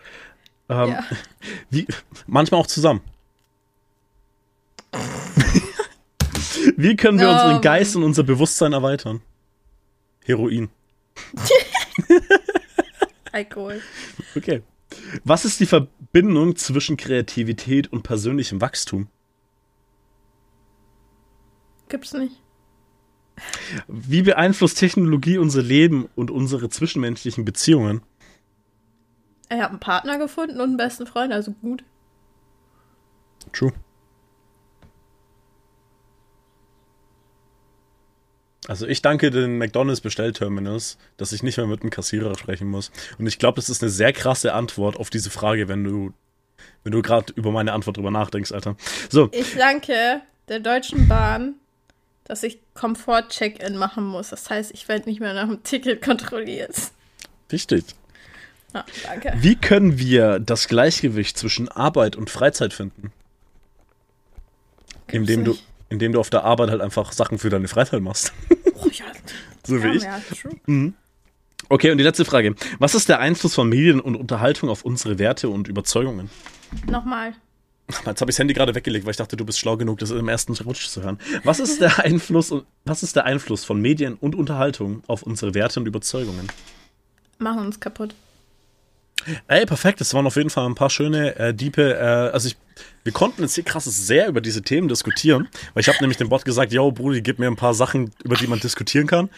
Ähm, 0.70 0.90
Ja. 0.92 1.04
wie, 1.70 1.88
manchmal 2.28 2.62
auch 2.62 2.68
zusammen. 2.68 3.02
wie 6.78 6.96
können 6.96 7.20
wir 7.20 7.28
Oh, 7.30 7.32
unseren. 7.32 7.62
Geist 7.62 7.96
und 7.96 8.04
unser 8.04 8.24
Bewusstsein 8.24 8.74
erweitern? 8.74 9.22
Heroin. 10.26 10.70
Alkohol. 13.32 13.82
Okay. 14.36 14.62
Was 15.24 15.46
ist 15.46 15.60
die 15.60 15.66
Verbindung 15.66 16.56
zwischen 16.58 16.98
Kreativität 16.98 17.92
und 17.92 18.04
persönlichem 18.04 18.60
Wachstum? 18.62 19.08
Gibt's 21.90 22.14
nicht. 22.14 22.41
Wie 23.88 24.22
beeinflusst 24.22 24.78
Technologie 24.78 25.38
unser 25.38 25.62
Leben 25.62 26.10
und 26.16 26.32
unsere 26.32 26.70
zwischenmenschlichen 26.70 27.46
Beziehungen? 27.46 28.02
Ich 29.50 29.58
habe 29.58 29.72
einen 29.72 29.80
Partner 29.80 30.18
gefunden 30.18 30.62
und 30.62 30.70
einen 30.70 30.78
besten 30.78 31.06
Freund, 31.06 31.34
also 31.34 31.52
gut. 31.52 31.84
True. 33.52 33.74
Also 38.68 38.88
ich 38.88 39.02
danke 39.02 39.32
den 39.32 39.58
McDonald's 39.58 40.02
Bestellterminals, 40.02 40.98
dass 41.18 41.34
ich 41.34 41.44
nicht 41.44 41.58
mehr 41.58 41.68
mit 41.68 41.84
dem 41.84 41.90
Kassierer 41.90 42.38
sprechen 42.38 42.70
muss. 42.70 42.92
Und 43.18 43.28
ich 43.28 43.40
glaube, 43.40 43.56
das 43.56 43.70
ist 43.70 43.82
eine 43.82 43.90
sehr 43.90 44.14
krasse 44.14 44.54
Antwort 44.54 44.98
auf 44.98 45.10
diese 45.10 45.30
Frage, 45.32 45.68
wenn 45.68 45.84
du, 45.84 46.14
wenn 46.84 46.92
du 46.92 47.02
gerade 47.02 47.34
über 47.34 47.52
meine 47.52 47.74
Antwort 47.74 47.98
drüber 47.98 48.12
nachdenkst, 48.12 48.52
Alter. 48.52 48.78
So, 49.10 49.30
Ich 49.34 49.56
danke 49.56 50.22
der 50.48 50.60
Deutschen 50.60 51.08
Bahn, 51.08 51.56
dass 52.24 52.44
ich 52.44 52.60
Komfort-Check-In 52.74 53.78
machen 53.78 54.06
muss. 54.06 54.30
Das 54.30 54.50
heißt, 54.50 54.72
ich 54.74 54.88
werde 54.88 55.10
nicht 55.10 55.20
mehr 55.20 55.34
nach 55.34 55.48
dem 55.48 55.64
Ticket 55.64 56.02
kontrolliert. 56.02 56.76
wichtig. 57.50 57.86
Ja, 58.74 58.86
danke. 59.04 59.34
Wie 59.38 59.56
können 59.56 60.00
wir 60.00 60.40
das 60.40 60.68
Gleichgewicht 60.68 61.38
zwischen 61.38 61.68
Arbeit 61.68 62.16
und 62.16 62.30
Freizeit 62.30 62.74
finden? 62.74 63.12
Indem 65.08 65.44
du, 65.44 65.58
indem 65.90 66.14
du 66.14 66.20
auf 66.22 66.30
der 66.30 66.46
Arbeit 66.46 66.70
halt 66.70 66.80
einfach 66.80 67.12
Sachen 67.12 67.38
für 67.38 67.50
deine 67.50 67.68
Freizeit 67.68 68.02
machst. 68.02 68.32
Oh, 68.76 68.88
ja, 68.88 69.06
so 69.66 69.84
wie 69.84 69.88
ja, 69.88 69.94
ich. 69.94 70.04
ja, 70.04 70.22
true. 70.66 70.94
Okay, 71.68 71.92
und 71.92 71.98
die 71.98 72.04
letzte 72.04 72.26
Frage. 72.26 72.56
Was 72.80 72.96
ist 72.96 73.10
der 73.10 73.20
Einfluss 73.20 73.56
von 73.56 73.68
Medien 73.68 74.00
und 74.00 74.16
Unterhaltung 74.16 74.70
auf 74.70 74.84
unsere 74.84 75.20
Werte 75.20 75.50
und 75.50 75.68
Überzeugungen? 75.68 76.30
Nochmal. 76.90 77.34
Jetzt 77.92 78.22
habe 78.22 78.32
ich 78.32 78.36
das 78.36 78.40
Handy 78.40 78.54
gerade 78.54 78.76
weggelegt, 78.76 79.06
weil 79.06 79.12
ich 79.12 79.18
dachte, 79.18 79.38
du 79.38 79.46
bist 79.46 79.60
schlau 79.60 79.78
genug, 79.78 80.00
das 80.00 80.12
im 80.12 80.28
ersten 80.28 80.54
Rutsch 80.54 80.88
zu 80.88 81.04
hören. 81.04 81.20
Was 81.44 81.60
ist 81.60 81.82
der 81.82 82.00
Einfluss, 82.00 82.54
was 82.86 83.04
ist 83.04 83.16
der 83.16 83.26
Einfluss 83.26 83.64
von 83.64 83.80
Medien 83.82 84.16
und 84.16 84.36
Unterhaltung 84.36 85.04
auf 85.08 85.24
unsere 85.24 85.54
Werte 85.54 85.80
und 85.80 85.86
Überzeugungen? 85.86 86.48
Machen 87.40 87.66
uns 87.66 87.80
kaputt. 87.80 88.14
Ey, 89.48 89.66
perfekt, 89.66 90.02
das 90.02 90.14
waren 90.14 90.26
auf 90.26 90.36
jeden 90.36 90.50
Fall 90.50 90.66
ein 90.66 90.76
paar 90.76 90.90
schöne, 90.90 91.36
äh, 91.38 91.54
diepe, 91.54 91.94
äh, 91.94 92.34
also 92.34 92.48
ich, 92.48 92.58
wir 93.04 93.12
konnten 93.12 93.44
jetzt 93.44 93.54
hier 93.56 93.64
krasses 93.64 94.08
sehr 94.08 94.28
über 94.28 94.42
diese 94.42 94.64
Themen 94.64 94.88
diskutieren, 94.88 95.48
weil 95.74 95.82
ich 95.82 95.90
habe 95.90 96.00
nämlich 96.02 96.18
dem 96.18 96.30
Bot 96.30 96.44
gesagt, 96.44 96.72
yo, 96.72 96.92
Brudi, 96.92 97.22
gib 97.22 97.38
mir 97.38 97.48
ein 97.48 97.56
paar 97.56 97.74
Sachen, 97.74 98.12
über 98.24 98.36
die 98.36 98.48
man 98.48 98.60
diskutieren 98.60 99.08
kann. 99.08 99.30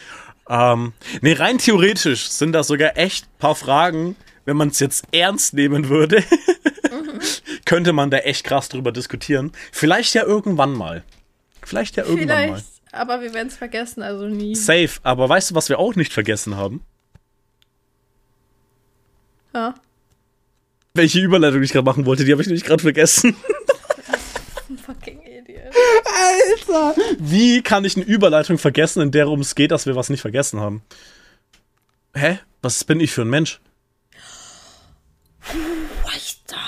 Ähm, 0.50 0.94
nee, 1.22 1.34
rein 1.34 1.58
theoretisch 1.58 2.30
sind 2.30 2.54
da 2.54 2.64
sogar 2.64 2.98
echt 2.98 3.26
ein 3.26 3.40
paar 3.40 3.56
Fragen, 3.56 4.16
wenn 4.46 4.58
man 4.58 4.70
es 4.70 4.80
jetzt 4.80 5.06
ernst 5.12 5.54
nehmen 5.54 5.90
würde, 5.90 6.24
könnte 7.66 7.94
man 7.94 8.10
da 8.12 8.18
echt 8.18 8.46
krass 8.46 8.70
drüber 8.70 8.92
diskutieren. 8.92 9.52
Vielleicht 9.72 10.14
ja 10.14 10.24
irgendwann 10.24 10.74
mal. 10.74 11.04
Vielleicht 11.62 11.96
ja 11.96 12.04
irgendwann 12.04 12.38
Vielleicht, 12.38 12.52
mal. 12.92 13.02
aber 13.02 13.22
wir 13.22 13.34
werden 13.34 13.48
es 13.48 13.56
vergessen, 13.56 14.04
also 14.04 14.28
nie. 14.28 14.56
Safe, 14.56 14.92
aber 15.04 15.30
weißt 15.30 15.52
du, 15.52 15.56
was 15.56 15.70
wir 15.70 15.80
auch 15.80 15.96
nicht 15.96 16.12
vergessen 16.12 16.58
haben? 16.58 16.82
Ja. 19.54 19.76
Welche 20.94 21.20
Überleitung 21.20 21.64
ich 21.64 21.72
gerade 21.72 21.86
machen 21.86 22.06
wollte, 22.06 22.26
die 22.26 22.32
habe 22.32 22.42
ich 22.42 22.48
nämlich 22.48 22.66
gerade 22.66 22.82
vergessen. 22.82 23.36
Fucking 24.86 25.22
Idiot. 25.22 25.74
Alter! 26.68 26.96
Wie 27.20 27.62
kann 27.62 27.86
ich 27.86 27.96
eine 27.96 28.06
Überleitung 28.06 28.58
vergessen, 28.58 29.02
in 29.02 29.12
der 29.12 29.28
es 29.28 29.56
geht, 29.56 29.72
dass 29.72 29.86
wir 29.86 29.96
was 29.96 30.10
nicht 30.10 30.22
vergessen 30.22 30.60
haben? 30.60 30.84
Hä? 32.14 32.40
Was 32.62 32.84
bin 32.84 33.00
ich 33.00 33.12
für 33.12 33.22
ein 33.22 33.30
Mensch? 33.30 33.60
Alter. 36.06 36.62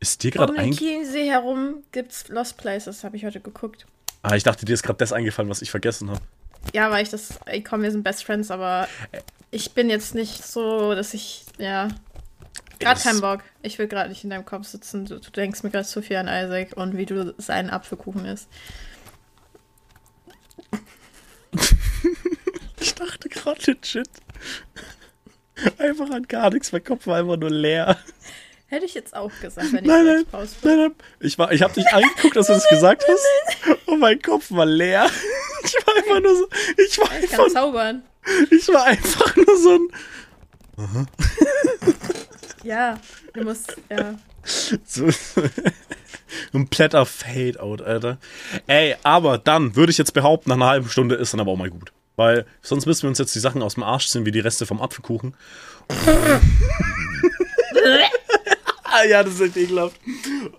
Ist 0.00 0.22
dir 0.22 0.32
Um 0.32 0.32
gerade 0.32 0.52
den 0.54 0.60
ein... 0.60 0.72
Chiemsee 0.72 1.28
herum 1.28 1.82
gibt's 1.92 2.28
Lost 2.28 2.56
Places, 2.56 3.04
habe 3.04 3.16
ich 3.16 3.24
heute 3.24 3.40
geguckt. 3.40 3.86
Ah, 4.22 4.34
ich 4.34 4.42
dachte, 4.42 4.64
dir 4.64 4.72
ist 4.74 4.82
gerade 4.82 4.98
das 4.98 5.12
eingefallen, 5.12 5.50
was 5.50 5.62
ich 5.62 5.70
vergessen 5.70 6.10
habe. 6.10 6.20
Ja, 6.72 6.90
weil 6.90 7.02
ich 7.02 7.10
das, 7.10 7.38
ey, 7.46 7.62
komm, 7.62 7.82
wir 7.82 7.90
sind 7.90 8.02
Best 8.02 8.24
Friends, 8.24 8.50
aber 8.50 8.88
ich 9.50 9.72
bin 9.72 9.90
jetzt 9.90 10.14
nicht 10.14 10.44
so, 10.44 10.94
dass 10.94 11.12
ich, 11.14 11.44
ja, 11.58 11.88
gerade 12.78 13.00
keinen 13.00 13.20
Bock. 13.20 13.40
Ich 13.62 13.78
will 13.78 13.86
gerade 13.86 14.08
nicht 14.08 14.24
in 14.24 14.30
deinem 14.30 14.46
Kopf 14.46 14.66
sitzen. 14.66 15.04
Du, 15.04 15.20
du 15.20 15.30
denkst 15.30 15.62
mir 15.62 15.70
gerade 15.70 15.86
zu 15.86 16.02
viel 16.02 16.16
an 16.16 16.26
Isaac 16.26 16.76
und 16.76 16.96
wie 16.96 17.06
du 17.06 17.34
seinen 17.38 17.70
Apfelkuchen 17.70 18.24
isst. 18.24 18.48
Ich 22.80 22.94
dachte 22.94 23.30
gerade 23.30 23.60
legit. 23.66 24.10
Einfach 25.78 26.10
an 26.10 26.24
gar 26.24 26.50
nichts, 26.50 26.72
mein 26.72 26.82
Kopf 26.84 27.06
war 27.06 27.18
einfach 27.18 27.36
nur 27.36 27.50
leer. 27.50 27.96
Hätte 28.66 28.86
ich 28.86 28.94
jetzt 28.94 29.14
auch 29.14 29.30
gesagt, 29.40 29.72
wenn 29.72 29.84
ich 29.84 29.90
Nein, 29.90 30.04
nein, 30.06 30.24
raus 30.32 30.56
nein, 30.62 30.78
nein. 30.78 30.94
Ich, 31.20 31.38
war, 31.38 31.52
ich 31.52 31.62
habe 31.62 31.72
dich 31.74 31.86
angeguckt, 31.92 32.34
dass 32.34 32.48
du 32.48 32.52
das 32.54 32.68
gesagt 32.68 33.04
hast. 33.08 33.78
Und 33.86 34.00
mein 34.00 34.20
Kopf 34.20 34.50
war 34.50 34.66
leer. 34.66 35.08
Ich 35.66 35.74
war 35.86 35.96
einfach 35.96 36.20
nur 36.20 36.36
so. 36.36 36.46
Ich 36.76 36.98
war, 36.98 37.06
Ich 37.22 37.30
kann 37.30 37.40
einfach, 37.40 37.52
zaubern. 37.54 38.02
ich 38.50 38.68
war 38.68 38.84
einfach 38.84 39.34
nur 39.34 39.56
so 39.56 39.78
ein. 39.78 41.08
Ja, 42.62 43.00
du 43.32 43.44
musst, 43.44 43.74
ja. 43.90 44.14
So, 44.84 45.08
ein 46.52 46.66
Blätter 46.68 47.06
Fade-out, 47.06 47.80
Alter. 47.80 48.18
Ey, 48.66 48.96
aber 49.04 49.38
dann 49.38 49.74
würde 49.74 49.90
ich 49.90 49.96
jetzt 49.96 50.12
behaupten, 50.12 50.50
nach 50.50 50.56
einer 50.56 50.66
halben 50.66 50.90
Stunde 50.90 51.14
ist 51.14 51.32
dann 51.32 51.40
aber 51.40 51.52
auch 51.52 51.56
mal 51.56 51.70
gut. 51.70 51.92
Weil 52.16 52.46
sonst 52.62 52.86
müssen 52.86 53.02
wir 53.02 53.08
uns 53.08 53.18
jetzt 53.18 53.34
die 53.34 53.40
Sachen 53.40 53.62
aus 53.62 53.74
dem 53.74 53.82
Arsch 53.82 54.06
ziehen, 54.08 54.24
wie 54.26 54.30
die 54.30 54.40
Reste 54.40 54.66
vom 54.66 54.80
Apfelkuchen. 54.80 55.34
ah, 58.84 59.04
ja, 59.08 59.22
das 59.22 59.34
ist 59.34 59.40
echt 59.40 59.56
ekelhaft. 59.56 59.96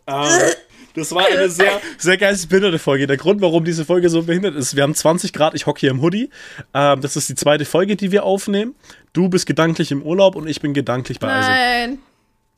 Ähm, 0.08 0.52
das 0.96 1.12
war 1.14 1.26
eine 1.26 1.50
sehr, 1.50 1.82
sehr 1.98 2.18
geistesbehinderte 2.18 2.80
Folge. 2.80 3.08
Der 3.08 3.18
Grund, 3.18 3.42
warum 3.42 3.64
diese 3.66 3.86
Folge 3.86 4.10
so 4.10 4.24
behindert 4.24 4.56
ist, 4.56 4.76
wir 4.76 4.84
haben 4.84 4.96
20 4.96 5.34
Grad, 5.34 5.54
ich 5.54 5.66
hocke 5.66 5.80
hier 5.82 5.92
im 5.92 6.02
Hoodie. 6.02 6.30
Ähm, 6.74 7.02
das 7.02 7.16
ist 7.16 7.30
die 7.30 7.36
zweite 7.36 7.66
Folge, 7.66 7.96
die 7.96 8.12
wir 8.12 8.24
aufnehmen. 8.24 8.76
Du 9.14 9.30
bist 9.30 9.46
gedanklich 9.46 9.92
im 9.92 10.02
Urlaub 10.04 10.36
und 10.36 10.48
ich 10.48 10.62
bin 10.62 10.74
gedanklich 10.74 11.20
bei 11.20 11.28
Isaac. 11.40 11.50
Nein, 11.52 12.00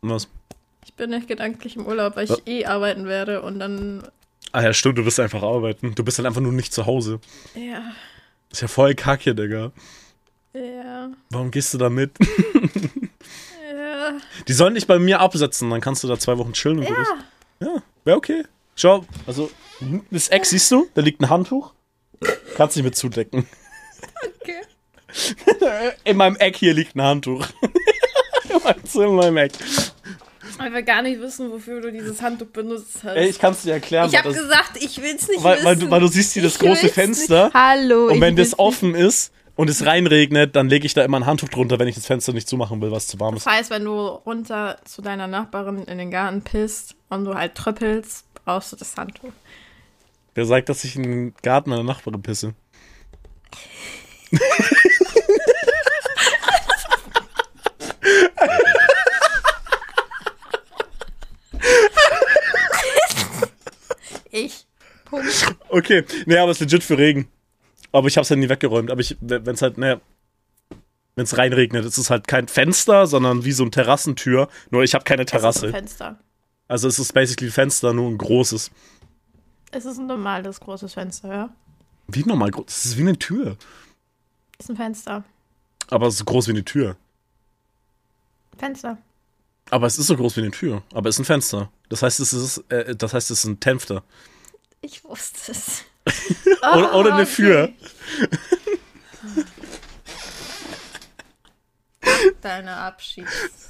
Was? 0.02 0.28
ich 0.86 0.94
bin 0.94 1.10
nicht 1.12 1.28
gedanklich 1.28 1.76
im 1.76 1.86
Urlaub, 1.86 2.16
weil 2.16 2.26
ich 2.26 2.32
Was? 2.32 2.42
eh 2.48 2.66
arbeiten 2.66 3.06
werde 3.06 3.42
und 3.42 3.60
dann, 3.60 4.04
Ah 4.54 4.64
ja, 4.64 4.74
stimmt, 4.74 4.98
du 4.98 5.04
bist 5.04 5.20
einfach 5.20 5.44
arbeiten. 5.44 5.94
Du 5.94 6.04
bist 6.04 6.18
halt 6.18 6.26
einfach 6.26 6.42
nur 6.42 6.54
nicht 6.54 6.74
zu 6.74 6.86
Hause. 6.86 7.20
ja, 7.56 7.82
Ist 8.52 8.62
ja 8.62 8.68
voll 8.68 8.96
kacke, 8.96 9.36
Digga. 9.36 9.72
ja, 10.54 11.12
Warum 11.30 11.52
gehst 11.52 11.74
du 11.74 11.78
da 11.78 11.90
mit? 11.90 12.12
ja. 13.72 14.18
Die 14.48 14.54
sollen 14.54 14.76
dich 14.76 14.88
bei 14.88 15.00
mir 15.00 15.20
absetzen, 15.20 15.70
dann 15.70 15.82
kannst 15.82 16.04
du 16.04 16.08
da 16.08 16.18
zwei 16.18 16.38
Wochen 16.38 16.54
chillen 16.54 16.80
und. 16.80 16.86
Ja, 16.88 17.04
Ja, 17.60 17.84
wäre 18.06 18.18
okay. 18.18 18.44
Schau, 18.76 19.06
also, 19.26 19.50
das 20.12 20.28
Eck 20.30 20.46
siehst 20.46 20.70
du, 20.72 20.88
da 20.94 21.02
liegt 21.02 21.20
ein 21.22 21.30
Handtuch. 21.30 21.74
Kannst 22.56 22.76
dich 22.76 22.84
mit 22.84 22.96
zudecken. 22.96 23.48
okay. 24.42 24.62
In 26.04 26.18
meinem 26.18 26.36
Eck 26.36 26.58
hier 26.58 26.74
liegt 26.74 26.96
ein 26.96 27.02
Handtuch. 27.02 27.48
in 28.50 28.64
meinem 28.64 28.86
Zimmer, 28.86 29.06
in 29.08 29.16
meinem 29.16 29.38
Eck. 29.38 29.54
Weil 30.58 30.74
wir 30.74 30.82
gar 30.84 31.02
nicht 31.02 31.20
wissen, 31.22 31.52
wofür 31.52 31.82
du 31.82 31.91
dieses 31.91 32.22
Handtuch 32.22 32.48
benutzt 32.48 33.04
hast. 33.04 33.15
Ey, 33.15 33.28
ich 33.30 33.39
kann 33.39 33.54
es 33.54 33.62
dir 33.62 33.74
erklären. 33.74 34.10
ich 34.10 34.17
habe 34.17 34.34
gesagt, 34.34 34.78
ich 34.82 35.02
will's 35.02 35.28
nicht 35.28 35.43
weil, 35.43 35.56
wissen. 35.58 35.65
weil, 35.65 35.76
du, 35.76 35.91
weil 35.91 36.00
du 36.02 36.08
siehst 36.08 36.34
hier 36.34 36.41
das 36.43 36.54
Ich 36.54 36.60
große 36.60 36.89
Fenster. 36.89 37.46
Nicht. 37.46 37.54
Hallo. 37.54 38.08
Und 38.08 38.22
wenn 38.22 38.36
das 38.36 38.58
offen 38.58 38.96
ist 38.96 39.32
und 39.56 39.70
es 39.70 39.86
reinregnet, 39.86 40.56
dann 40.56 40.67
lege 40.70 40.86
ich 40.86 40.93
da 40.93 41.04
immer 41.04 41.17
ein 41.20 41.26
Handtuch 41.26 41.50
drunter, 41.50 41.78
wenn 41.80 41.88
ich 41.88 41.96
das 41.96 42.06
Fenster 42.06 42.34
nicht 42.34 42.48
zumachen 42.48 42.82
will, 42.82 42.91
was 42.91 43.08
zu 43.08 43.20
warm 43.20 43.36
Nicht. 43.36 43.41
ist. 43.41 43.46
Das 43.46 43.54
heißt, 43.54 43.70
wenn 43.70 43.86
du 43.86 43.91
runter 44.00 44.78
zu 44.86 45.02
deiner 45.02 45.28
Nachbarin 45.28 45.84
in 45.84 45.98
den 46.00 46.10
Garten 46.12 46.41
pisst 46.41 46.96
und 47.10 47.26
du 47.26 47.36
halt 47.36 47.54
tröppelst, 47.56 48.26
brauchst 48.46 48.72
du 48.72 48.76
das 48.76 48.96
Handtuch. 48.98 49.32
Wer 50.34 50.46
sagt, 50.46 50.70
dass 50.70 50.84
ich 50.84 50.96
in 50.96 51.04
den 51.04 51.34
Garten 51.43 51.70
meiner 51.70 51.84
Nachbarin 51.84 52.22
pisse? 52.22 52.54
Ich. 64.32 64.65
Punkt. 65.06 65.56
Okay, 65.78 66.04
nee, 66.26 66.38
aber 66.38 66.50
es 66.50 66.60
ist 66.60 66.72
legit 66.72 66.84
für 66.84 66.98
Regen. 66.98 67.28
Aber 67.92 68.08
ich 68.08 68.18
hab's 68.18 68.32
halt 68.32 68.40
nie 68.40 68.50
weggeräumt. 68.50 68.90
Aber 68.90 69.00
ich, 69.00 69.16
wenn 69.22 69.46
es 69.46 69.62
halt, 69.62 69.78
naja. 69.78 70.02
wenn 71.16 71.24
es 71.24 71.38
reinregnet, 71.38 71.86
ist 71.86 72.00
es 72.00 72.10
halt 72.10 72.28
kein 72.28 72.48
Fenster, 72.48 73.06
sondern 73.06 73.46
wie 73.46 73.52
so 73.52 73.63
eine 73.63 73.70
Terrassentür. 73.70 74.50
Nur 74.72 74.84
ich 74.84 74.96
habe 74.96 75.04
keine 75.04 75.26
Terrasse. 75.26 75.68
Es 75.68 75.70
ist 75.70 75.76
ein 75.76 75.80
Fenster. 75.80 76.20
Also 76.68 76.88
es 76.88 76.98
ist 76.98 77.13
basically 77.13 77.50
ein 77.50 77.54
Fenster, 77.54 77.94
nur 77.94 78.10
ein 78.10 78.18
großes. 78.18 78.72
Es 79.72 79.86
ist 79.86 80.00
ein 80.00 80.08
normales 80.08 80.60
großes 80.60 80.96
Fenster, 80.96 81.30
ja. 81.30 81.50
Wie 82.08 82.24
normal 82.24 82.50
groß? 82.50 82.66
Es 82.68 82.86
ist 82.86 82.98
wie 82.98 83.02
eine 83.02 83.18
Tür. 83.18 83.56
Ist 84.58 84.70
ein 84.70 84.78
Fenster. 84.78 85.24
Aber 85.90 86.08
es 86.08 86.16
ist 86.16 86.20
so 86.20 86.26
groß 86.26 86.48
wie 86.48 86.52
eine 86.52 86.66
Tür. 86.66 86.98
Fenster. 88.58 88.98
Aber 89.70 89.86
es 89.86 90.00
ist 90.00 90.08
so 90.08 90.16
groß 90.16 90.38
wie 90.38 90.42
eine 90.42 90.52
Tür. 90.52 90.82
Aber 90.94 91.10
es 91.10 91.16
ist 91.16 91.20
ein 91.20 91.26
Fenster. 91.26 91.70
Das 91.90 92.02
heißt, 92.02 92.20
es 92.20 92.34
ist, 92.34 92.63
äh, 92.70 92.96
das 92.96 93.13
heißt, 93.13 93.30
es 93.30 93.40
ist 93.40 93.46
ein 93.46 93.60
Tenfter. 93.60 94.04
Ich 94.88 95.04
wusste 95.04 95.52
es. 95.52 95.84
oder, 96.62 96.95
oder 96.95 97.13
eine 97.15 97.23
okay. 97.23 97.26
Für. 97.26 97.73
Deine 102.41 102.73
Abschieds. 102.78 103.30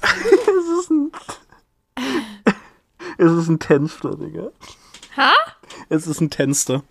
Es 3.20 3.32
ist 3.32 3.48
ein 3.48 3.58
Tenfter, 3.58 4.14
Digga. 4.16 4.52
Ha? 5.16 5.34
Es 5.88 6.06
ist 6.06 6.20
ein 6.20 6.30
Tenster. 6.30 6.84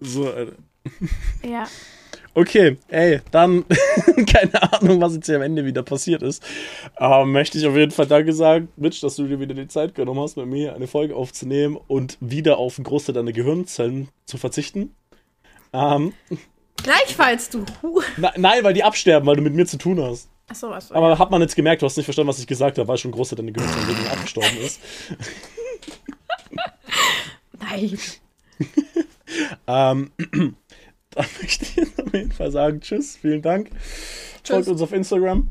So, 0.00 0.28
äh, 0.28 0.50
Ja. 1.44 1.68
Okay, 2.38 2.76
ey, 2.86 3.20
dann 3.32 3.64
keine 4.32 4.72
Ahnung, 4.72 5.00
was 5.00 5.12
jetzt 5.12 5.26
hier 5.26 5.34
am 5.34 5.42
Ende 5.42 5.64
wieder 5.64 5.82
passiert 5.82 6.22
ist. 6.22 6.40
Aber 6.94 7.26
möchte 7.26 7.58
ich 7.58 7.66
auf 7.66 7.74
jeden 7.74 7.90
Fall 7.90 8.06
Danke 8.06 8.32
sagen, 8.32 8.68
Mitch, 8.76 9.00
dass 9.00 9.16
du 9.16 9.26
dir 9.26 9.40
wieder 9.40 9.54
die 9.54 9.66
Zeit 9.66 9.96
genommen 9.96 10.20
hast, 10.20 10.36
mit 10.36 10.46
mir 10.46 10.72
eine 10.72 10.86
Folge 10.86 11.16
aufzunehmen 11.16 11.76
und 11.88 12.16
wieder 12.20 12.58
auf 12.58 12.78
einen 12.78 12.84
Großteil 12.84 13.16
deiner 13.16 13.32
Gehirnzellen 13.32 14.06
zu 14.24 14.38
verzichten. 14.38 14.94
Ähm, 15.72 16.12
Gleichfalls, 16.76 17.50
du 17.50 17.64
na, 18.18 18.32
nein, 18.36 18.62
weil 18.62 18.72
die 18.72 18.84
absterben, 18.84 19.26
weil 19.26 19.34
du 19.34 19.42
mit 19.42 19.56
mir 19.56 19.66
zu 19.66 19.76
tun 19.76 20.00
hast. 20.00 20.28
Achso, 20.46 20.70
achso. 20.70 20.94
Aber 20.94 21.18
hat 21.18 21.32
man 21.32 21.42
jetzt 21.42 21.56
gemerkt, 21.56 21.82
du 21.82 21.86
hast 21.86 21.96
nicht 21.96 22.06
verstanden, 22.06 22.28
was 22.28 22.38
ich 22.38 22.46
gesagt 22.46 22.78
habe, 22.78 22.86
weil 22.86 22.98
schon 22.98 23.10
ein 23.10 23.14
Großteil 23.14 23.38
deiner 23.38 23.50
Gehirnzellen 23.50 23.88
wegen 23.88 24.06
abgestorben 24.06 24.58
ist. 24.58 24.80
Nein. 27.58 27.98
Ähm, 29.66 30.10
dann 31.10 31.26
möchte 31.40 31.64
ich 31.64 31.76
jetzt 31.76 32.02
auf 32.02 32.12
jeden 32.12 32.32
Fall 32.32 32.50
sagen, 32.50 32.80
tschüss, 32.80 33.16
vielen 33.16 33.42
Dank. 33.42 33.70
Folgt 33.70 34.44
Tschüss. 34.44 34.68
uns 34.68 34.82
auf 34.82 34.92
Instagram 34.92 35.48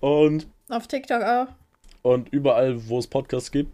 und, 0.00 0.46
Auf 0.68 0.86
TikTok 0.86 1.22
auch. 1.22 1.46
und 2.02 2.28
überall, 2.30 2.88
wo 2.88 2.98
es 2.98 3.06
Podcasts 3.06 3.50
gibt. 3.50 3.72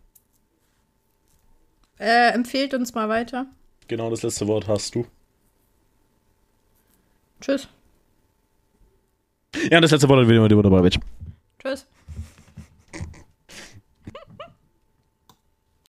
Äh, 1.99 2.33
empfehlt 2.33 2.75
uns 2.75 2.95
mal 2.95 3.09
weiter. 3.09 3.47
Genau 3.89 4.11
das 4.11 4.23
letzte 4.23 4.47
Wort 4.47 4.69
hast 4.69 4.95
du. 4.95 5.07
Tschüss. 7.41 7.69
Ja, 9.71 9.81
das 9.81 9.91
letzte 9.91 10.09
Wort 10.09 10.21
hat 10.21 10.29
wieder 10.29 10.41
mit 10.43 10.65
dabei, 10.65 10.83
Bitch. 10.83 10.99